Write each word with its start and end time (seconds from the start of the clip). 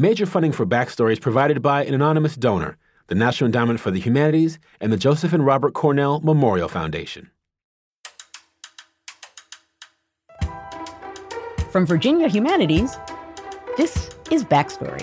Major 0.00 0.26
funding 0.26 0.52
for 0.52 0.64
Backstory 0.64 1.10
is 1.10 1.18
provided 1.18 1.60
by 1.60 1.84
an 1.84 1.92
anonymous 1.92 2.36
donor, 2.36 2.76
the 3.08 3.16
National 3.16 3.46
Endowment 3.46 3.80
for 3.80 3.90
the 3.90 3.98
Humanities, 3.98 4.60
and 4.80 4.92
the 4.92 4.96
Joseph 4.96 5.32
and 5.32 5.44
Robert 5.44 5.74
Cornell 5.74 6.20
Memorial 6.20 6.68
Foundation. 6.68 7.32
From 11.72 11.84
Virginia 11.84 12.28
Humanities, 12.28 12.96
this 13.76 14.10
is 14.30 14.44
Backstory. 14.44 15.02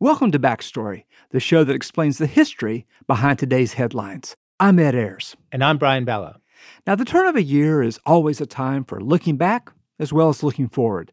Welcome 0.00 0.32
to 0.32 0.40
Backstory, 0.40 1.04
the 1.30 1.38
show 1.38 1.62
that 1.62 1.76
explains 1.76 2.18
the 2.18 2.26
history 2.26 2.84
behind 3.06 3.38
today's 3.38 3.74
headlines. 3.74 4.34
I'm 4.58 4.80
Ed 4.80 4.96
Ayers. 4.96 5.36
And 5.52 5.62
I'm 5.62 5.78
Brian 5.78 6.04
Balogh. 6.04 6.40
Now, 6.84 6.96
the 6.96 7.04
turn 7.04 7.28
of 7.28 7.36
a 7.36 7.42
year 7.44 7.80
is 7.80 8.00
always 8.04 8.40
a 8.40 8.46
time 8.46 8.84
for 8.84 9.00
looking 9.00 9.36
back 9.36 9.70
as 10.00 10.12
well 10.12 10.30
as 10.30 10.42
looking 10.42 10.68
forward. 10.68 11.12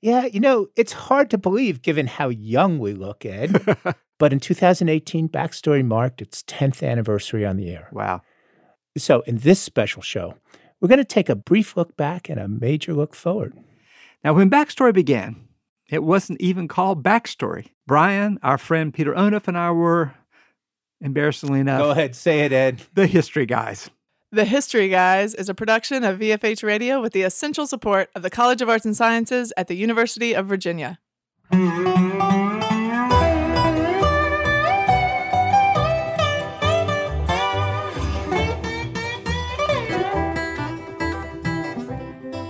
Yeah, 0.00 0.26
you 0.26 0.40
know, 0.40 0.68
it's 0.76 0.92
hard 0.92 1.30
to 1.30 1.38
believe 1.38 1.82
given 1.82 2.06
how 2.06 2.28
young 2.28 2.78
we 2.78 2.92
look, 2.92 3.26
Ed. 3.26 3.76
but 4.18 4.32
in 4.32 4.40
2018, 4.40 5.28
Backstory 5.28 5.84
marked 5.84 6.22
its 6.22 6.42
10th 6.44 6.86
anniversary 6.86 7.44
on 7.44 7.56
the 7.56 7.70
air. 7.70 7.88
Wow. 7.90 8.22
So, 8.96 9.22
in 9.22 9.38
this 9.38 9.60
special 9.60 10.02
show, 10.02 10.36
we're 10.80 10.88
going 10.88 10.98
to 10.98 11.04
take 11.04 11.28
a 11.28 11.34
brief 11.34 11.76
look 11.76 11.96
back 11.96 12.28
and 12.28 12.38
a 12.38 12.46
major 12.46 12.94
look 12.94 13.14
forward. 13.14 13.54
Now, 14.22 14.34
when 14.34 14.50
Backstory 14.50 14.94
began, 14.94 15.48
it 15.90 16.02
wasn't 16.02 16.40
even 16.40 16.68
called 16.68 17.02
Backstory. 17.02 17.68
Brian, 17.86 18.38
our 18.42 18.58
friend 18.58 18.94
Peter 18.94 19.12
Onuf, 19.14 19.48
and 19.48 19.58
I 19.58 19.70
were, 19.72 20.14
embarrassingly 21.00 21.60
enough, 21.60 21.80
Go 21.80 21.90
ahead, 21.90 22.14
say 22.14 22.40
it, 22.40 22.52
Ed. 22.52 22.82
the 22.94 23.06
history 23.06 23.46
guys. 23.46 23.90
The 24.34 24.44
History 24.44 24.88
Guys 24.88 25.32
is 25.32 25.48
a 25.48 25.54
production 25.54 26.02
of 26.02 26.18
VFH 26.18 26.64
Radio 26.64 27.00
with 27.00 27.12
the 27.12 27.22
essential 27.22 27.68
support 27.68 28.10
of 28.16 28.22
the 28.22 28.30
College 28.30 28.60
of 28.62 28.68
Arts 28.68 28.84
and 28.84 28.96
Sciences 28.96 29.52
at 29.56 29.68
the 29.68 29.76
University 29.76 30.34
of 30.34 30.46
Virginia. 30.46 30.98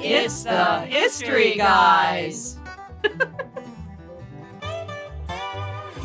It's 0.02 0.44
the 0.44 0.80
History 0.88 1.54
Guys. 1.56 2.56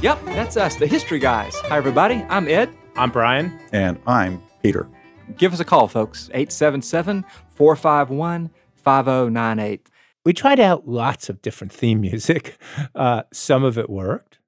Yep, 0.02 0.26
that's 0.26 0.58
us, 0.58 0.76
the 0.76 0.88
history 0.88 1.20
guys. 1.20 1.56
Hi, 1.56 1.78
everybody. 1.78 2.16
I'm 2.28 2.50
Ed. 2.50 2.70
I'm 2.98 3.12
Brian. 3.12 3.58
And 3.72 3.98
I'm 4.06 4.44
Peter. 4.62 4.90
Give 5.38 5.54
us 5.54 5.60
a 5.60 5.66
call, 5.66 5.88
folks. 5.88 6.30
877 6.34 7.24
451 7.50 8.50
5098. 8.76 9.90
We 10.26 10.34
tried 10.34 10.60
out 10.60 10.88
lots 10.88 11.30
of 11.30 11.42
different 11.42 11.72
theme 11.72 12.02
music. 12.02 12.58
Uh, 12.96 13.24
some 13.32 13.64
of 13.64 13.78
it 13.78 13.90
worked. 13.90 14.40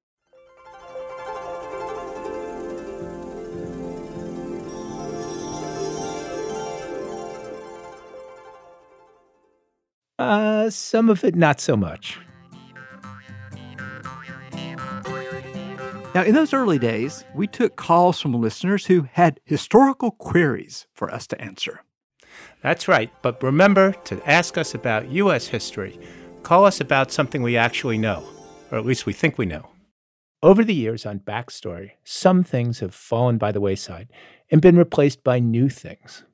Uh, 10.19 10.69
some 10.69 11.09
of 11.09 11.23
it 11.23 11.35
not 11.35 11.59
so 11.59 11.75
much. 11.75 12.19
Now, 16.13 16.23
in 16.23 16.35
those 16.35 16.53
early 16.53 16.77
days, 16.77 17.23
we 17.33 17.47
took 17.47 17.77
calls 17.77 18.19
from 18.19 18.33
listeners 18.33 18.85
who 18.85 19.07
had 19.13 19.39
historical 19.45 20.11
queries 20.11 20.85
for 20.93 21.09
us 21.09 21.25
to 21.27 21.41
answer. 21.41 21.83
That's 22.61 22.89
right. 22.89 23.09
But 23.21 23.41
remember 23.41 23.93
to 24.05 24.29
ask 24.29 24.57
us 24.57 24.75
about 24.75 25.09
U.S. 25.09 25.47
history. 25.47 25.97
Call 26.43 26.65
us 26.65 26.81
about 26.81 27.13
something 27.13 27.41
we 27.41 27.55
actually 27.55 27.97
know, 27.97 28.27
or 28.71 28.77
at 28.77 28.85
least 28.85 29.05
we 29.05 29.13
think 29.13 29.37
we 29.37 29.45
know. 29.45 29.69
Over 30.43 30.65
the 30.65 30.73
years 30.73 31.05
on 31.05 31.19
Backstory, 31.19 31.91
some 32.03 32.43
things 32.43 32.79
have 32.79 32.93
fallen 32.93 33.37
by 33.37 33.53
the 33.53 33.61
wayside 33.61 34.09
and 34.49 34.61
been 34.61 34.77
replaced 34.77 35.23
by 35.23 35.39
new 35.39 35.69
things. 35.69 36.25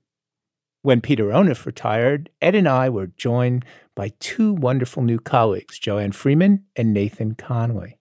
When 0.82 1.02
Peter 1.02 1.26
Onuf 1.26 1.66
retired, 1.68 2.30
Ed 2.42 2.56
and 2.56 2.68
I 2.68 2.90
were 2.90 3.08
joined 3.08 3.64
by 3.94 4.14
two 4.20 4.54
wonderful 4.54 5.04
new 5.04 5.20
colleagues, 5.20 5.78
Joanne 5.78 6.14
Freeman 6.14 6.64
and 6.76 6.94
Nathan 6.94 7.36
Connolly. 7.36 7.97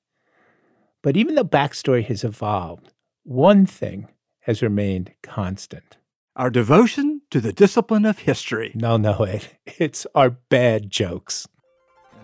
But 1.07 1.17
even 1.17 1.37
though 1.37 1.45
Backstory 1.45 2.05
has 2.07 2.25
evolved, 2.25 2.93
one 3.23 3.65
thing 3.65 4.09
has 4.41 4.61
remained 4.61 5.13
constant. 5.23 5.99
Our 6.35 6.51
devotion 6.51 7.23
to 7.31 7.41
the 7.41 7.53
discipline 7.53 8.05
of 8.05 8.19
history. 8.19 8.73
No, 8.75 8.97
no, 8.97 9.23
it, 9.23 9.55
it's 9.79 10.05
our 10.17 10.31
bad 10.31 10.91
jokes. 10.91 11.47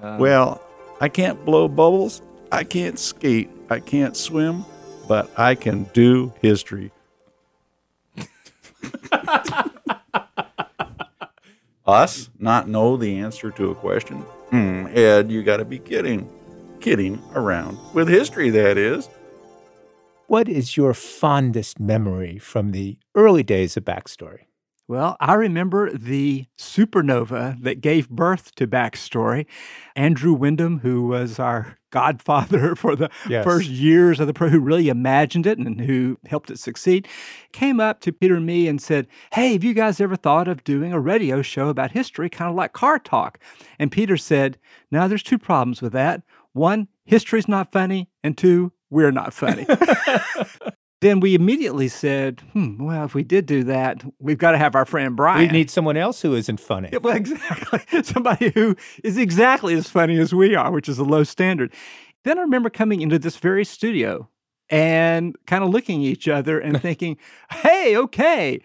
well, 0.02 0.60
I 1.00 1.08
can't 1.08 1.44
blow 1.44 1.68
bubbles, 1.68 2.22
I 2.50 2.64
can't 2.64 2.98
skate, 2.98 3.50
I 3.70 3.78
can't 3.78 4.16
swim, 4.16 4.64
but 5.06 5.30
I 5.38 5.54
can 5.54 5.84
do 5.94 6.32
history. 6.42 6.90
Us 11.86 12.30
not 12.40 12.68
know 12.68 12.96
the 12.96 13.20
answer 13.20 13.52
to 13.52 13.70
a 13.70 13.76
question? 13.76 14.22
Hmm, 14.50 14.88
Ed, 14.90 15.30
you 15.30 15.44
got 15.44 15.58
to 15.58 15.64
be 15.64 15.78
kidding. 15.78 16.28
Kidding 16.82 17.22
around 17.36 17.78
with 17.94 18.08
history, 18.08 18.50
that 18.50 18.76
is. 18.76 19.08
What 20.26 20.48
is 20.48 20.76
your 20.76 20.94
fondest 20.94 21.78
memory 21.78 22.38
from 22.38 22.72
the 22.72 22.98
early 23.14 23.44
days 23.44 23.76
of 23.76 23.84
Backstory? 23.84 24.46
Well, 24.88 25.16
I 25.20 25.34
remember 25.34 25.96
the 25.96 26.46
supernova 26.58 27.62
that 27.62 27.80
gave 27.80 28.10
birth 28.10 28.52
to 28.56 28.66
Backstory. 28.66 29.46
Andrew 29.94 30.32
Wyndham, 30.32 30.80
who 30.80 31.06
was 31.06 31.38
our 31.38 31.78
godfather 31.90 32.74
for 32.76 32.96
the 32.96 33.08
Yes. 33.28 33.44
first 33.44 33.68
years 33.68 34.18
of 34.18 34.26
the 34.26 34.34
pro, 34.34 34.48
who 34.48 34.58
really 34.58 34.88
imagined 34.88 35.46
it 35.46 35.58
and 35.58 35.80
who 35.82 36.18
helped 36.26 36.50
it 36.50 36.58
succeed, 36.58 37.06
came 37.52 37.78
up 37.78 38.00
to 38.00 38.12
Peter 38.12 38.34
and 38.34 38.44
me 38.44 38.66
and 38.66 38.82
said, 38.82 39.06
Hey, 39.32 39.52
have 39.52 39.62
you 39.62 39.72
guys 39.72 40.00
ever 40.00 40.16
thought 40.16 40.48
of 40.48 40.64
doing 40.64 40.92
a 40.92 40.98
radio 41.00 41.42
show 41.42 41.68
about 41.68 41.92
history, 41.92 42.28
kind 42.28 42.50
of 42.50 42.56
like 42.56 42.72
Car 42.72 42.98
Talk? 42.98 43.38
And 43.78 43.92
Peter 43.92 44.16
said, 44.16 44.58
Now, 44.90 45.06
there's 45.06 45.22
two 45.22 45.38
problems 45.38 45.80
with 45.80 45.92
that. 45.92 46.22
One, 46.52 46.88
history's 47.04 47.48
not 47.48 47.72
funny. 47.72 48.10
And 48.22 48.36
two, 48.36 48.72
we're 48.90 49.10
not 49.10 49.32
funny. 49.32 49.66
then 51.00 51.20
we 51.20 51.34
immediately 51.34 51.88
said, 51.88 52.40
hmm, 52.52 52.84
well, 52.84 53.04
if 53.04 53.14
we 53.14 53.24
did 53.24 53.46
do 53.46 53.64
that, 53.64 54.04
we've 54.18 54.38
got 54.38 54.52
to 54.52 54.58
have 54.58 54.74
our 54.74 54.84
friend 54.84 55.16
Brian. 55.16 55.40
We 55.40 55.48
need 55.48 55.70
someone 55.70 55.96
else 55.96 56.22
who 56.22 56.34
isn't 56.34 56.60
funny. 56.60 56.90
Yeah, 56.92 56.98
well, 56.98 57.16
exactly. 57.16 58.02
Somebody 58.02 58.50
who 58.50 58.76
is 59.02 59.18
exactly 59.18 59.74
as 59.74 59.88
funny 59.88 60.18
as 60.18 60.34
we 60.34 60.54
are, 60.54 60.70
which 60.70 60.88
is 60.88 60.98
a 60.98 61.04
low 61.04 61.24
standard. 61.24 61.72
Then 62.24 62.38
I 62.38 62.42
remember 62.42 62.70
coming 62.70 63.00
into 63.00 63.18
this 63.18 63.36
very 63.36 63.64
studio 63.64 64.28
and 64.68 65.36
kind 65.46 65.64
of 65.64 65.70
looking 65.70 66.04
at 66.04 66.08
each 66.08 66.28
other 66.28 66.60
and 66.60 66.80
thinking, 66.82 67.16
hey, 67.50 67.96
okay, 67.96 68.60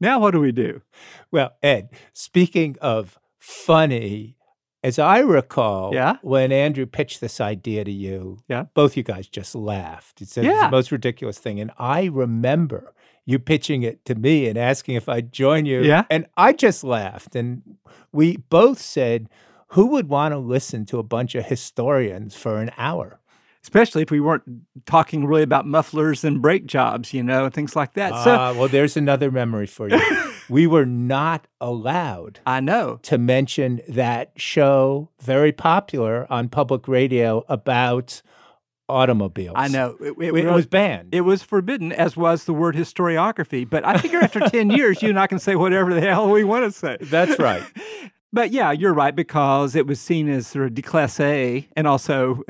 now 0.00 0.18
what 0.18 0.32
do 0.32 0.40
we 0.40 0.52
do? 0.52 0.82
Well, 1.30 1.52
Ed, 1.62 1.90
speaking 2.12 2.76
of 2.80 3.18
funny, 3.38 4.37
as 4.88 4.98
I 4.98 5.18
recall, 5.20 5.94
Yeah? 5.94 6.16
when 6.22 6.50
Andrew 6.50 6.86
pitched 6.86 7.20
this 7.20 7.40
idea 7.40 7.84
to 7.84 7.92
you, 7.92 8.38
Yeah. 8.48 8.64
both 8.74 8.96
you 8.96 9.02
guys 9.02 9.28
just 9.28 9.54
laughed. 9.54 10.18
Said 10.18 10.44
it's 10.44 10.54
Yeah. 10.54 10.64
the 10.66 10.70
most 10.70 10.90
ridiculous 10.90 11.38
thing. 11.38 11.60
And 11.60 11.70
I 11.78 12.06
remember 12.06 12.92
you 13.24 13.38
pitching 13.38 13.82
it 13.82 14.04
to 14.06 14.14
me 14.14 14.48
and 14.48 14.58
asking 14.58 14.94
if 14.96 15.08
I'd 15.08 15.30
join 15.32 15.66
you. 15.66 15.82
Yeah. 15.82 16.04
And 16.10 16.26
I 16.36 16.52
just 16.52 16.82
laughed. 16.82 17.36
And 17.36 17.62
we 18.12 18.38
both 18.48 18.80
said, 18.80 19.28
who 19.72 19.86
would 19.88 20.08
want 20.08 20.32
to 20.32 20.38
listen 20.38 20.86
to 20.86 20.98
a 20.98 21.02
bunch 21.02 21.34
of 21.34 21.44
historians 21.44 22.34
for 22.34 22.58
an 22.60 22.70
hour? 22.78 23.20
Especially 23.62 24.00
if 24.02 24.10
we 24.10 24.20
weren't 24.20 24.44
talking 24.86 25.26
really 25.26 25.42
about 25.42 25.66
mufflers 25.66 26.24
and 26.24 26.40
brake 26.40 26.64
jobs, 26.64 27.12
you 27.12 27.22
know, 27.22 27.44
and 27.44 27.52
things 27.52 27.76
like 27.76 27.92
that. 27.94 28.10
so 28.24 28.34
Ah, 28.34 28.54
well, 28.56 28.68
there's 28.68 28.96
another 28.96 29.30
memory 29.30 29.66
for 29.66 29.90
you. 29.90 30.00
we 30.48 30.66
were 30.66 30.86
not 30.86 31.46
allowed 31.60 32.40
I 32.46 32.60
know. 32.60 32.98
to 33.02 33.18
mention 33.18 33.80
that 33.88 34.32
show, 34.36 35.10
very 35.20 35.52
popular 35.52 36.26
on 36.30 36.48
public 36.48 36.88
radio 36.88 37.44
about 37.48 38.22
automobiles. 38.88 39.54
I 39.58 39.68
know. 39.68 39.96
It, 40.00 40.14
it 40.18 40.34
It, 40.46 40.50
was 40.50 40.66
banned. 40.66 41.14
It 41.14 41.20
was 41.22 41.42
forbidden, 41.42 41.92
as 41.92 42.16
was 42.16 42.44
the 42.44 42.54
word 42.54 42.74
historiography. 42.74 43.68
But 43.68 43.84
I 43.86 43.98
figure 43.98 44.18
after 44.18 44.40
10 44.48 44.70
years, 44.70 45.02
you 45.02 45.10
and 45.10 45.20
I 45.20 45.26
can 45.26 45.38
say 45.38 45.56
whatever 45.56 45.92
the 45.92 46.00
hell 46.00 46.30
we 46.30 46.44
want 46.44 46.64
to 46.64 46.72
say. 46.72 46.96
That's 47.00 47.38
right. 47.38 47.62
But 48.30 48.50
yeah, 48.52 48.72
you're 48.72 48.92
right, 48.92 49.16
because 49.16 49.74
it 49.74 49.86
was 49.86 49.98
seen 49.98 50.28
as 50.28 50.46
sort 50.46 50.66
of 50.66 50.72
déclassé 50.74 51.66
and 51.74 51.86
also 51.86 52.42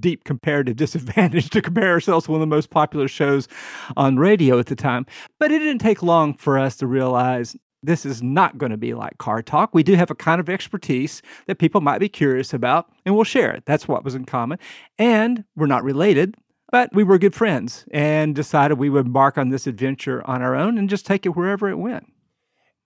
deep 0.00 0.24
comparative 0.24 0.76
disadvantage 0.86 1.50
to 1.50 1.62
compare 1.62 1.90
ourselves 1.90 2.26
to 2.26 2.32
one 2.32 2.40
of 2.40 2.48
the 2.48 2.54
most 2.54 2.70
popular 2.70 3.08
shows 3.08 3.48
on 3.96 4.18
radio 4.18 4.58
at 4.58 4.66
the 4.66 4.76
time. 4.76 5.06
But 5.38 5.52
it 5.52 5.58
didn't 5.60 5.80
take 5.80 6.02
long 6.02 6.34
for 6.34 6.58
us 6.58 6.76
to 6.76 6.86
realize 6.86 7.56
this 7.82 8.04
is 8.04 8.22
not 8.22 8.58
going 8.58 8.70
to 8.70 8.76
be 8.76 8.94
like 8.94 9.18
car 9.18 9.42
talk. 9.42 9.74
We 9.74 9.82
do 9.82 9.94
have 9.94 10.10
a 10.10 10.14
kind 10.14 10.40
of 10.40 10.48
expertise 10.48 11.22
that 11.46 11.58
people 11.58 11.80
might 11.80 11.98
be 11.98 12.08
curious 12.08 12.52
about, 12.52 12.90
and 13.04 13.14
we'll 13.14 13.24
share 13.24 13.52
it. 13.52 13.64
That's 13.66 13.86
what 13.86 14.04
was 14.04 14.14
in 14.14 14.24
common. 14.24 14.58
And 14.98 15.44
we're 15.54 15.66
not 15.66 15.84
related, 15.84 16.34
but 16.70 16.90
we 16.92 17.04
were 17.04 17.18
good 17.18 17.34
friends 17.34 17.84
and 17.92 18.34
decided 18.34 18.78
we 18.78 18.90
would 18.90 19.06
embark 19.06 19.38
on 19.38 19.50
this 19.50 19.66
adventure 19.66 20.26
on 20.28 20.42
our 20.42 20.56
own 20.56 20.78
and 20.78 20.90
just 20.90 21.06
take 21.06 21.26
it 21.26 21.36
wherever 21.36 21.68
it 21.68 21.76
went. 21.76 22.06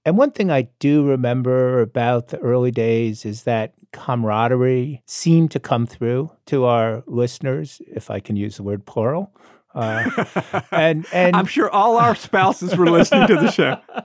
And 0.04 0.16
one 0.16 0.30
thing 0.30 0.50
I 0.50 0.62
do 0.78 1.04
remember 1.06 1.82
about 1.82 2.28
the 2.28 2.38
early 2.38 2.70
days 2.70 3.24
is 3.26 3.42
that 3.42 3.74
camaraderie 3.92 5.02
seemed 5.06 5.50
to 5.50 5.60
come 5.60 5.86
through 5.86 6.30
to 6.46 6.64
our 6.64 7.02
listeners, 7.06 7.82
if 7.86 8.10
I 8.10 8.20
can 8.20 8.36
use 8.36 8.56
the 8.56 8.62
word 8.62 8.86
plural. 8.86 9.32
Uh, 9.74 10.24
and 10.72 11.06
and 11.12 11.36
I'm 11.36 11.46
sure 11.46 11.70
all 11.70 11.96
our 11.96 12.14
spouses 12.14 12.76
were 12.76 12.90
listening 12.90 13.28
to 13.28 13.36
the 13.36 13.50
show. 13.50 13.78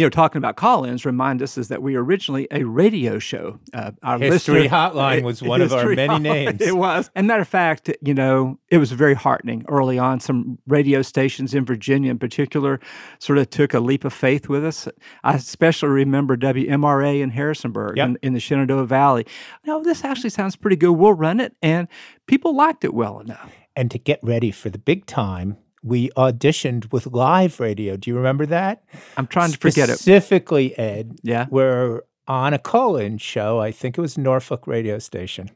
You 0.00 0.06
know, 0.06 0.10
talking 0.10 0.38
about 0.38 0.56
call-ins 0.56 1.04
remind 1.04 1.42
us 1.42 1.58
is 1.58 1.68
that 1.68 1.82
we 1.82 1.94
originally 1.94 2.48
a 2.50 2.64
radio 2.64 3.18
show. 3.18 3.60
Uh, 3.74 3.90
our 4.02 4.18
history 4.18 4.62
listener, 4.62 4.74
hotline 4.74 5.22
was 5.24 5.42
one 5.42 5.60
of 5.60 5.74
our 5.74 5.90
many 5.90 6.14
hotline. 6.14 6.22
names. 6.22 6.60
It 6.62 6.74
was. 6.74 7.10
And 7.14 7.26
matter 7.26 7.42
of 7.42 7.48
fact, 7.48 7.90
you 8.00 8.14
know, 8.14 8.58
it 8.70 8.78
was 8.78 8.92
very 8.92 9.12
heartening 9.12 9.62
early 9.68 9.98
on. 9.98 10.18
Some 10.18 10.58
radio 10.66 11.02
stations 11.02 11.52
in 11.52 11.66
Virginia, 11.66 12.10
in 12.10 12.18
particular, 12.18 12.80
sort 13.18 13.36
of 13.36 13.50
took 13.50 13.74
a 13.74 13.78
leap 13.78 14.06
of 14.06 14.14
faith 14.14 14.48
with 14.48 14.64
us. 14.64 14.88
I 15.22 15.34
especially 15.34 15.90
remember 15.90 16.34
WMRA 16.34 17.20
in 17.20 17.28
Harrisonburg 17.28 17.98
yep. 17.98 18.08
in, 18.08 18.18
in 18.22 18.32
the 18.32 18.40
Shenandoah 18.40 18.86
Valley. 18.86 19.26
No, 19.66 19.82
this 19.82 20.02
actually 20.02 20.30
sounds 20.30 20.56
pretty 20.56 20.76
good. 20.76 20.92
We'll 20.92 21.12
run 21.12 21.40
it, 21.40 21.54
and 21.60 21.88
people 22.26 22.56
liked 22.56 22.84
it 22.84 22.94
well 22.94 23.20
enough. 23.20 23.52
And 23.76 23.90
to 23.90 23.98
get 23.98 24.18
ready 24.22 24.50
for 24.50 24.70
the 24.70 24.78
big 24.78 25.04
time, 25.04 25.58
we 25.82 26.10
auditioned 26.10 26.92
with 26.92 27.06
live 27.06 27.60
radio. 27.60 27.96
Do 27.96 28.10
you 28.10 28.16
remember 28.16 28.46
that? 28.46 28.84
I'm 29.16 29.26
trying 29.26 29.52
to 29.52 29.58
forget 29.58 29.88
it. 29.88 29.98
Specifically, 29.98 30.78
Ed. 30.78 31.18
Yeah. 31.22 31.46
We're 31.50 32.02
on 32.26 32.54
a 32.54 32.58
call 32.58 32.96
in 32.96 33.18
show. 33.18 33.60
I 33.60 33.72
think 33.72 33.96
it 33.96 34.00
was 34.00 34.18
Norfolk 34.18 34.66
radio 34.66 34.98
station. 34.98 35.50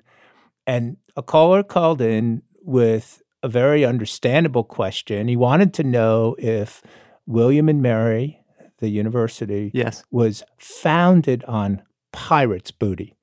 And 0.67 0.97
a 1.17 1.23
caller 1.23 1.63
called 1.63 2.01
in 2.01 2.43
with 2.63 3.23
a 3.43 3.49
very 3.49 3.85
understandable 3.85 4.65
question. 4.65 5.29
He 5.29 5.37
wanted 5.37 5.75
to 5.75 5.85
know 5.85 6.35
if 6.39 6.83
William 7.27 7.69
and 7.69 7.83
Mary, 7.83 8.41
the 8.79 8.89
university, 8.89 9.71
yes. 9.75 10.05
was 10.11 10.43
founded 10.59 11.45
on 11.45 11.83
pirates' 12.13 12.71
booty 12.71 13.15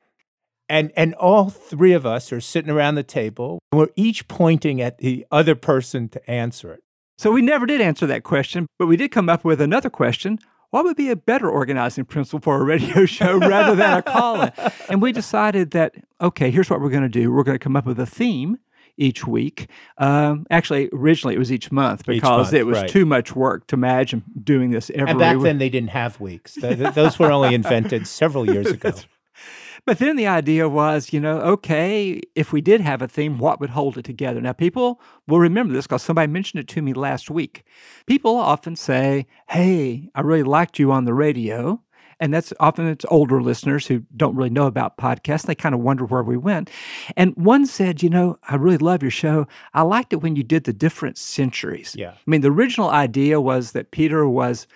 and 0.72 0.92
and 0.96 1.14
all 1.16 1.50
three 1.50 1.92
of 1.92 2.06
us 2.06 2.32
are 2.32 2.40
sitting 2.40 2.72
around 2.72 2.96
the 2.96 3.04
table 3.04 3.60
And 3.72 3.80
we're 3.80 3.90
each 3.96 4.28
pointing 4.28 4.82
at 4.82 5.00
the 5.00 5.26
other 5.30 5.54
person 5.54 6.08
to 6.10 6.32
answer 6.32 6.74
it 6.74 6.84
so 7.22 7.32
we 7.32 7.42
never 7.42 7.66
did 7.66 7.82
answer 7.82 8.06
that 8.06 8.24
question 8.24 8.68
but 8.80 8.88
we 8.88 8.98
did 8.98 9.12
come 9.12 9.30
up 9.30 9.44
with 9.44 9.62
another 9.62 9.90
question 9.90 10.40
what 10.72 10.86
would 10.86 10.96
be 10.96 11.10
a 11.10 11.16
better 11.16 11.50
organizing 11.50 12.06
principle 12.06 12.40
for 12.40 12.62
a 12.62 12.64
radio 12.64 13.06
show 13.18 13.38
rather 13.38 13.76
than 13.76 14.00
a 14.00 14.02
call-in 14.02 14.52
and 14.90 15.02
we 15.02 15.12
decided 15.12 15.72
that 15.72 15.96
okay 16.20 16.50
here's 16.50 16.70
what 16.70 16.82
we're 16.82 16.90
going 16.90 17.04
to 17.04 17.10
do 17.10 17.32
we're 17.32 17.44
going 17.44 17.58
to 17.58 17.64
come 17.64 17.76
up 17.76 17.86
with 17.86 18.00
a 18.00 18.06
theme 18.06 18.58
each 18.98 19.26
week. 19.26 19.68
Um, 19.98 20.46
actually, 20.50 20.90
originally 20.94 21.36
it 21.36 21.40
was 21.40 21.52
each 21.52 21.72
month 21.72 22.06
because 22.06 22.18
each 22.18 22.24
month, 22.24 22.54
it 22.54 22.64
was 22.66 22.78
right. 22.78 22.90
too 22.90 23.06
much 23.06 23.36
work 23.36 23.68
to 23.68 23.76
imagine 23.76 24.24
doing 24.44 24.72
this 24.72 24.90
every. 24.94 25.10
And 25.10 25.20
back 25.20 25.40
then 25.40 25.58
they 25.58 25.70
didn't 25.70 25.90
have 25.90 26.20
weeks; 26.20 26.56
those 26.56 27.18
were 27.18 27.32
only 27.32 27.56
invented 27.56 28.08
several 28.08 28.50
years 28.50 28.68
ago. 28.72 28.94
But 29.86 30.00
then 30.00 30.16
the 30.16 30.28
idea 30.28 30.70
was, 30.70 31.12
you 31.12 31.20
know, 31.20 31.40
okay, 31.40 32.22
if 32.36 32.54
we 32.54 32.62
did 32.62 32.82
have 32.82 33.02
a 33.02 33.08
theme, 33.08 33.40
what 33.40 33.60
would 33.60 33.72
hold 33.72 33.98
it 33.98 34.06
together? 34.06 34.40
Now, 34.40 34.54
people 34.54 35.02
will 35.28 35.40
remember 35.40 35.74
this 35.74 35.88
because 35.88 36.04
somebody 36.04 36.32
mentioned 36.32 36.62
it 36.62 36.68
to 36.70 36.82
me 36.82 36.94
last 36.94 37.32
week. 37.32 37.64
People 38.06 38.36
often 38.36 38.76
say, 38.76 39.26
hey, 39.50 40.10
I 40.14 40.22
really 40.22 40.44
liked 40.44 40.78
you 40.78 40.92
on 40.92 41.06
the 41.06 41.14
radio. 41.14 41.82
And 42.20 42.32
that's 42.32 42.54
often 42.60 42.88
it's 42.88 43.06
older 43.10 43.42
listeners 43.42 43.88
who 43.88 44.04
don't 44.16 44.36
really 44.36 44.52
know 44.52 44.68
about 44.68 44.96
podcasts. 44.96 45.48
They 45.48 45.56
kind 45.56 45.74
of 45.74 45.82
wonder 45.82 46.06
where 46.06 46.22
we 46.22 46.38
went. 46.38 46.70
And 47.18 47.36
one 47.36 47.66
said, 47.66 48.04
you 48.04 48.12
know, 48.12 48.38
I 48.48 48.56
really 48.58 48.78
love 48.78 49.02
your 49.02 49.10
show. 49.10 49.48
I 49.74 49.82
liked 49.82 50.14
it 50.14 50.18
when 50.18 50.36
you 50.36 50.44
did 50.44 50.66
the 50.66 50.74
different 50.74 51.18
centuries. 51.18 51.96
Yeah. 51.98 52.12
I 52.12 52.24
mean, 52.28 52.42
the 52.42 52.52
original 52.52 52.92
idea 52.92 53.42
was 53.42 53.72
that 53.72 53.90
Peter 53.90 54.30
was 54.30 54.68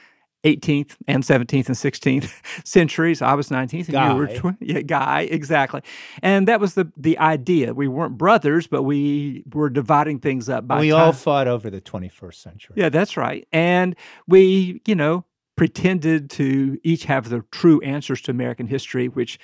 18th 0.45 0.95
and 1.07 1.23
17th 1.23 1.67
and 1.67 1.75
16th 1.75 2.31
centuries. 2.65 3.21
I 3.21 3.33
was 3.33 3.49
19th 3.49 3.73
and 3.85 3.87
guy. 3.87 4.11
you 4.11 4.17
were 4.17 4.27
tw- 4.27 4.57
yeah, 4.61 4.81
guy, 4.81 5.21
exactly. 5.21 5.81
And 6.21 6.47
that 6.47 6.59
was 6.59 6.75
the 6.75 6.91
the 6.95 7.17
idea. 7.19 7.73
We 7.73 7.87
weren't 7.87 8.17
brothers, 8.17 8.67
but 8.67 8.83
we 8.83 9.43
were 9.53 9.69
dividing 9.69 10.19
things 10.19 10.47
up 10.47 10.67
by 10.67 10.79
We 10.79 10.91
time. 10.91 10.99
all 11.01 11.11
fought 11.13 11.47
over 11.47 11.69
the 11.69 11.81
21st 11.81 12.35
century. 12.35 12.75
Yeah, 12.77 12.89
that's 12.89 13.17
right. 13.17 13.47
And 13.51 13.95
we, 14.27 14.81
you 14.85 14.95
know, 14.95 15.25
pretended 15.57 16.29
to 16.29 16.77
each 16.83 17.05
have 17.05 17.29
the 17.29 17.43
true 17.51 17.81
answers 17.81 18.21
to 18.21 18.31
American 18.31 18.67
history, 18.67 19.07
which 19.07 19.39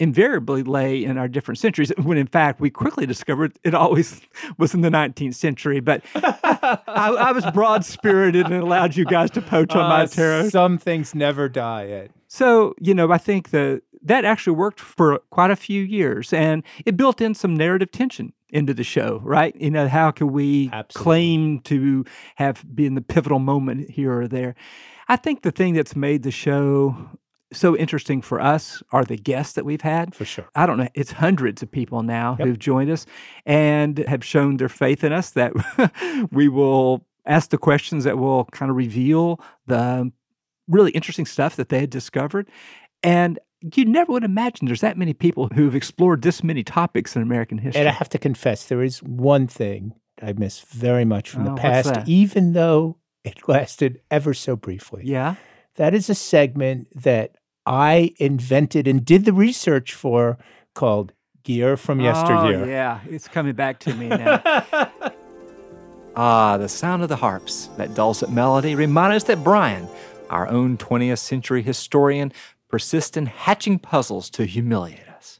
invariably 0.00 0.62
lay 0.62 1.04
in 1.04 1.18
our 1.18 1.28
different 1.28 1.58
centuries, 1.58 1.92
when 2.02 2.18
in 2.18 2.26
fact 2.26 2.60
we 2.60 2.70
quickly 2.70 3.06
discovered 3.06 3.58
it 3.64 3.74
always 3.74 4.20
was 4.58 4.74
in 4.74 4.80
the 4.80 4.90
19th 4.90 5.34
century. 5.34 5.80
But 5.80 6.02
I, 6.14 6.78
I, 6.86 7.32
was 7.32 7.44
broad 7.52 7.84
spirited 7.84 8.46
and 8.46 8.54
allowed 8.54 8.96
you 8.96 9.04
guys 9.04 9.30
to 9.32 9.42
poach 9.42 9.72
on 9.72 9.84
uh, 9.84 9.88
my 9.88 10.06
tarot. 10.06 10.50
Some 10.50 10.78
things 10.78 11.14
never 11.14 11.48
die. 11.48 12.08
So, 12.28 12.74
you 12.80 12.94
know, 12.94 13.10
I 13.10 13.18
think 13.18 13.50
the 13.50 13.82
that 14.02 14.24
actually 14.24 14.56
worked 14.56 14.80
for 14.80 15.20
quite 15.30 15.50
a 15.50 15.56
few 15.56 15.82
years 15.82 16.32
and 16.32 16.62
it 16.86 16.96
built 16.96 17.20
in 17.20 17.34
some 17.34 17.56
narrative 17.56 17.90
tension 17.90 18.32
into 18.50 18.72
the 18.72 18.84
show, 18.84 19.20
right? 19.24 19.54
You 19.56 19.70
know, 19.70 19.88
how 19.88 20.10
can 20.10 20.32
we 20.32 20.70
Absolutely. 20.72 21.02
claim 21.02 21.60
to 21.60 22.04
have 22.36 22.64
been 22.74 22.94
the 22.94 23.00
pivotal 23.00 23.38
moment 23.38 23.90
here 23.90 24.20
or 24.20 24.28
there? 24.28 24.54
I 25.08 25.16
think 25.16 25.42
the 25.42 25.50
thing 25.50 25.74
that's 25.74 25.96
made 25.96 26.22
the 26.22 26.30
show 26.30 27.10
so 27.52 27.76
interesting 27.76 28.20
for 28.20 28.40
us 28.40 28.82
are 28.92 29.04
the 29.04 29.16
guests 29.16 29.54
that 29.54 29.64
we've 29.64 29.80
had. 29.80 30.14
For 30.14 30.24
sure. 30.24 30.48
I 30.54 30.66
don't 30.66 30.78
know, 30.78 30.88
it's 30.94 31.12
hundreds 31.12 31.62
of 31.62 31.70
people 31.70 32.02
now 32.02 32.36
yep. 32.38 32.46
who've 32.46 32.58
joined 32.58 32.90
us 32.90 33.06
and 33.46 33.98
have 33.98 34.24
shown 34.24 34.58
their 34.58 34.68
faith 34.68 35.02
in 35.04 35.12
us 35.12 35.30
that 35.30 35.52
we 36.32 36.48
will 36.48 37.06
ask 37.26 37.50
the 37.50 37.58
questions 37.58 38.04
that 38.04 38.18
will 38.18 38.44
kind 38.46 38.70
of 38.70 38.76
reveal 38.76 39.40
the 39.66 40.10
really 40.66 40.90
interesting 40.92 41.26
stuff 41.26 41.56
that 41.56 41.68
they 41.68 41.80
had 41.80 41.90
discovered. 41.90 42.48
And 43.02 43.38
you 43.74 43.84
never 43.84 44.12
would 44.12 44.24
imagine 44.24 44.66
there's 44.66 44.80
that 44.82 44.96
many 44.96 45.14
people 45.14 45.48
who've 45.54 45.74
explored 45.74 46.22
this 46.22 46.44
many 46.44 46.62
topics 46.62 47.16
in 47.16 47.22
American 47.22 47.58
history. 47.58 47.80
And 47.80 47.88
I 47.88 47.92
have 47.92 48.08
to 48.10 48.18
confess, 48.18 48.66
there 48.66 48.82
is 48.82 49.02
one 49.02 49.46
thing 49.46 49.94
I 50.22 50.32
miss 50.32 50.60
very 50.60 51.04
much 51.04 51.30
from 51.30 51.46
oh, 51.46 51.54
the 51.54 51.60
past, 51.60 52.08
even 52.08 52.52
though 52.52 52.98
it 53.24 53.40
lasted 53.48 54.00
ever 54.10 54.34
so 54.34 54.56
briefly. 54.56 55.02
Yeah. 55.04 55.36
That 55.78 55.94
is 55.94 56.10
a 56.10 56.14
segment 56.14 56.88
that 57.02 57.36
I 57.64 58.12
invented 58.18 58.88
and 58.88 59.04
did 59.04 59.24
the 59.24 59.32
research 59.32 59.94
for 59.94 60.36
called 60.74 61.12
Gear 61.44 61.76
from 61.76 62.00
Yesteryear. 62.00 62.64
Oh, 62.64 62.66
yeah, 62.66 63.00
it's 63.08 63.28
coming 63.28 63.54
back 63.54 63.78
to 63.80 63.94
me 63.94 64.08
now. 64.08 64.42
ah, 66.16 66.56
the 66.58 66.68
sound 66.68 67.04
of 67.04 67.08
the 67.08 67.16
harps, 67.16 67.68
that 67.76 67.94
dulcet 67.94 68.28
melody, 68.28 68.74
remind 68.74 69.14
us 69.14 69.22
that 69.24 69.44
Brian, 69.44 69.88
our 70.30 70.48
own 70.48 70.78
20th 70.78 71.20
century 71.20 71.62
historian, 71.62 72.32
persists 72.68 73.16
in 73.16 73.26
hatching 73.26 73.78
puzzles 73.78 74.28
to 74.30 74.46
humiliate 74.46 75.08
us. 75.08 75.38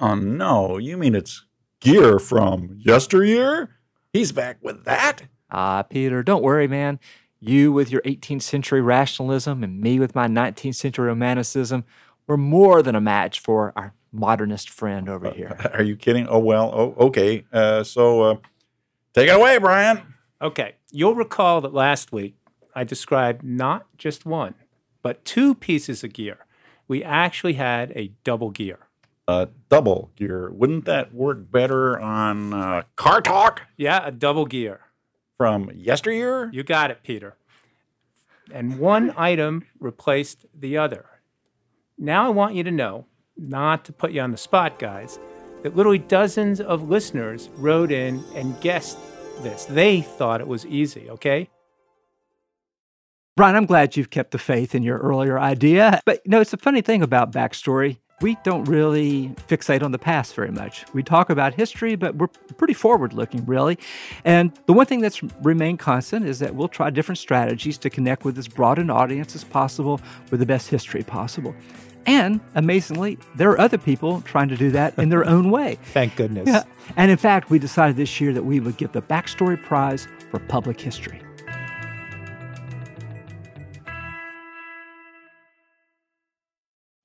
Oh, 0.00 0.14
no. 0.14 0.78
You 0.78 0.96
mean 0.98 1.16
it's 1.16 1.44
Gear 1.80 2.20
from 2.20 2.76
Yesteryear? 2.78 3.70
He's 4.12 4.30
back 4.30 4.58
with 4.62 4.84
that? 4.84 5.22
Ah, 5.50 5.82
Peter, 5.82 6.22
don't 6.22 6.44
worry, 6.44 6.68
man. 6.68 7.00
You 7.40 7.72
with 7.72 7.90
your 7.90 8.02
18th 8.02 8.42
century 8.42 8.82
rationalism 8.82 9.64
and 9.64 9.80
me 9.80 9.98
with 9.98 10.14
my 10.14 10.28
19th 10.28 10.74
century 10.74 11.06
romanticism 11.06 11.84
were 12.26 12.36
more 12.36 12.82
than 12.82 12.94
a 12.94 13.00
match 13.00 13.40
for 13.40 13.72
our 13.76 13.94
modernist 14.12 14.68
friend 14.68 15.08
over 15.08 15.28
uh, 15.28 15.32
here. 15.32 15.70
Are 15.74 15.82
you 15.82 15.96
kidding? 15.96 16.28
Oh, 16.28 16.38
well, 16.38 16.70
oh, 16.74 17.06
okay. 17.06 17.44
Uh, 17.50 17.82
so 17.82 18.22
uh, 18.22 18.36
take 19.14 19.28
it 19.28 19.34
away, 19.34 19.56
Brian. 19.56 20.02
Okay. 20.42 20.74
You'll 20.90 21.14
recall 21.14 21.62
that 21.62 21.72
last 21.72 22.12
week 22.12 22.36
I 22.74 22.84
described 22.84 23.42
not 23.42 23.86
just 23.96 24.26
one, 24.26 24.54
but 25.02 25.24
two 25.24 25.54
pieces 25.54 26.04
of 26.04 26.12
gear. 26.12 26.44
We 26.88 27.02
actually 27.02 27.54
had 27.54 27.92
a 27.92 28.12
double 28.22 28.50
gear. 28.50 28.80
Uh, 29.26 29.46
double 29.70 30.10
gear. 30.16 30.50
Wouldn't 30.50 30.84
that 30.84 31.14
work 31.14 31.50
better 31.50 31.98
on 31.98 32.52
uh, 32.52 32.82
car 32.96 33.22
talk? 33.22 33.62
Yeah, 33.78 34.04
a 34.04 34.10
double 34.10 34.44
gear 34.44 34.80
from 35.40 35.70
yesteryear? 35.74 36.50
You 36.52 36.62
got 36.62 36.90
it, 36.90 37.02
Peter. 37.02 37.34
And 38.52 38.78
one 38.78 39.14
item 39.16 39.64
replaced 39.78 40.44
the 40.54 40.76
other. 40.76 41.06
Now 41.96 42.26
I 42.26 42.28
want 42.28 42.54
you 42.56 42.62
to 42.64 42.70
know, 42.70 43.06
not 43.38 43.86
to 43.86 43.92
put 43.94 44.12
you 44.12 44.20
on 44.20 44.32
the 44.32 44.36
spot, 44.36 44.78
guys, 44.78 45.18
that 45.62 45.74
literally 45.74 45.96
dozens 45.96 46.60
of 46.60 46.90
listeners 46.90 47.48
wrote 47.56 47.90
in 47.90 48.22
and 48.34 48.60
guessed 48.60 48.98
this. 49.40 49.64
They 49.64 50.02
thought 50.02 50.42
it 50.42 50.46
was 50.46 50.66
easy, 50.66 51.08
okay? 51.08 51.48
Brian, 53.34 53.56
I'm 53.56 53.64
glad 53.64 53.96
you've 53.96 54.10
kept 54.10 54.32
the 54.32 54.38
faith 54.38 54.74
in 54.74 54.82
your 54.82 54.98
earlier 54.98 55.38
idea. 55.38 56.02
But 56.04 56.20
you 56.26 56.32
know, 56.32 56.42
it's 56.42 56.52
a 56.52 56.58
funny 56.58 56.82
thing 56.82 57.00
about 57.00 57.32
backstory 57.32 57.96
we 58.20 58.36
don't 58.44 58.64
really 58.64 59.28
fixate 59.48 59.82
on 59.82 59.92
the 59.92 59.98
past 59.98 60.34
very 60.34 60.50
much. 60.50 60.84
We 60.92 61.02
talk 61.02 61.30
about 61.30 61.54
history, 61.54 61.96
but 61.96 62.16
we're 62.16 62.28
pretty 62.56 62.74
forward 62.74 63.12
looking, 63.12 63.44
really. 63.46 63.78
And 64.24 64.52
the 64.66 64.72
one 64.72 64.86
thing 64.86 65.00
that's 65.00 65.22
remained 65.42 65.78
constant 65.78 66.26
is 66.26 66.38
that 66.40 66.54
we'll 66.54 66.68
try 66.68 66.90
different 66.90 67.18
strategies 67.18 67.78
to 67.78 67.90
connect 67.90 68.24
with 68.24 68.36
as 68.38 68.48
broad 68.48 68.78
an 68.78 68.90
audience 68.90 69.34
as 69.34 69.44
possible 69.44 70.00
with 70.30 70.40
the 70.40 70.46
best 70.46 70.68
history 70.68 71.02
possible. 71.02 71.54
And 72.06 72.40
amazingly, 72.54 73.18
there 73.36 73.50
are 73.50 73.60
other 73.60 73.78
people 73.78 74.22
trying 74.22 74.48
to 74.48 74.56
do 74.56 74.70
that 74.70 74.98
in 74.98 75.10
their 75.10 75.26
own 75.26 75.50
way. 75.50 75.78
Thank 75.92 76.16
goodness. 76.16 76.48
Yeah. 76.48 76.64
And 76.96 77.10
in 77.10 77.16
fact, 77.16 77.50
we 77.50 77.58
decided 77.58 77.96
this 77.96 78.20
year 78.20 78.32
that 78.32 78.44
we 78.44 78.60
would 78.60 78.76
give 78.76 78.92
the 78.92 79.02
Backstory 79.02 79.62
Prize 79.62 80.08
for 80.30 80.40
Public 80.40 80.80
History. 80.80 81.20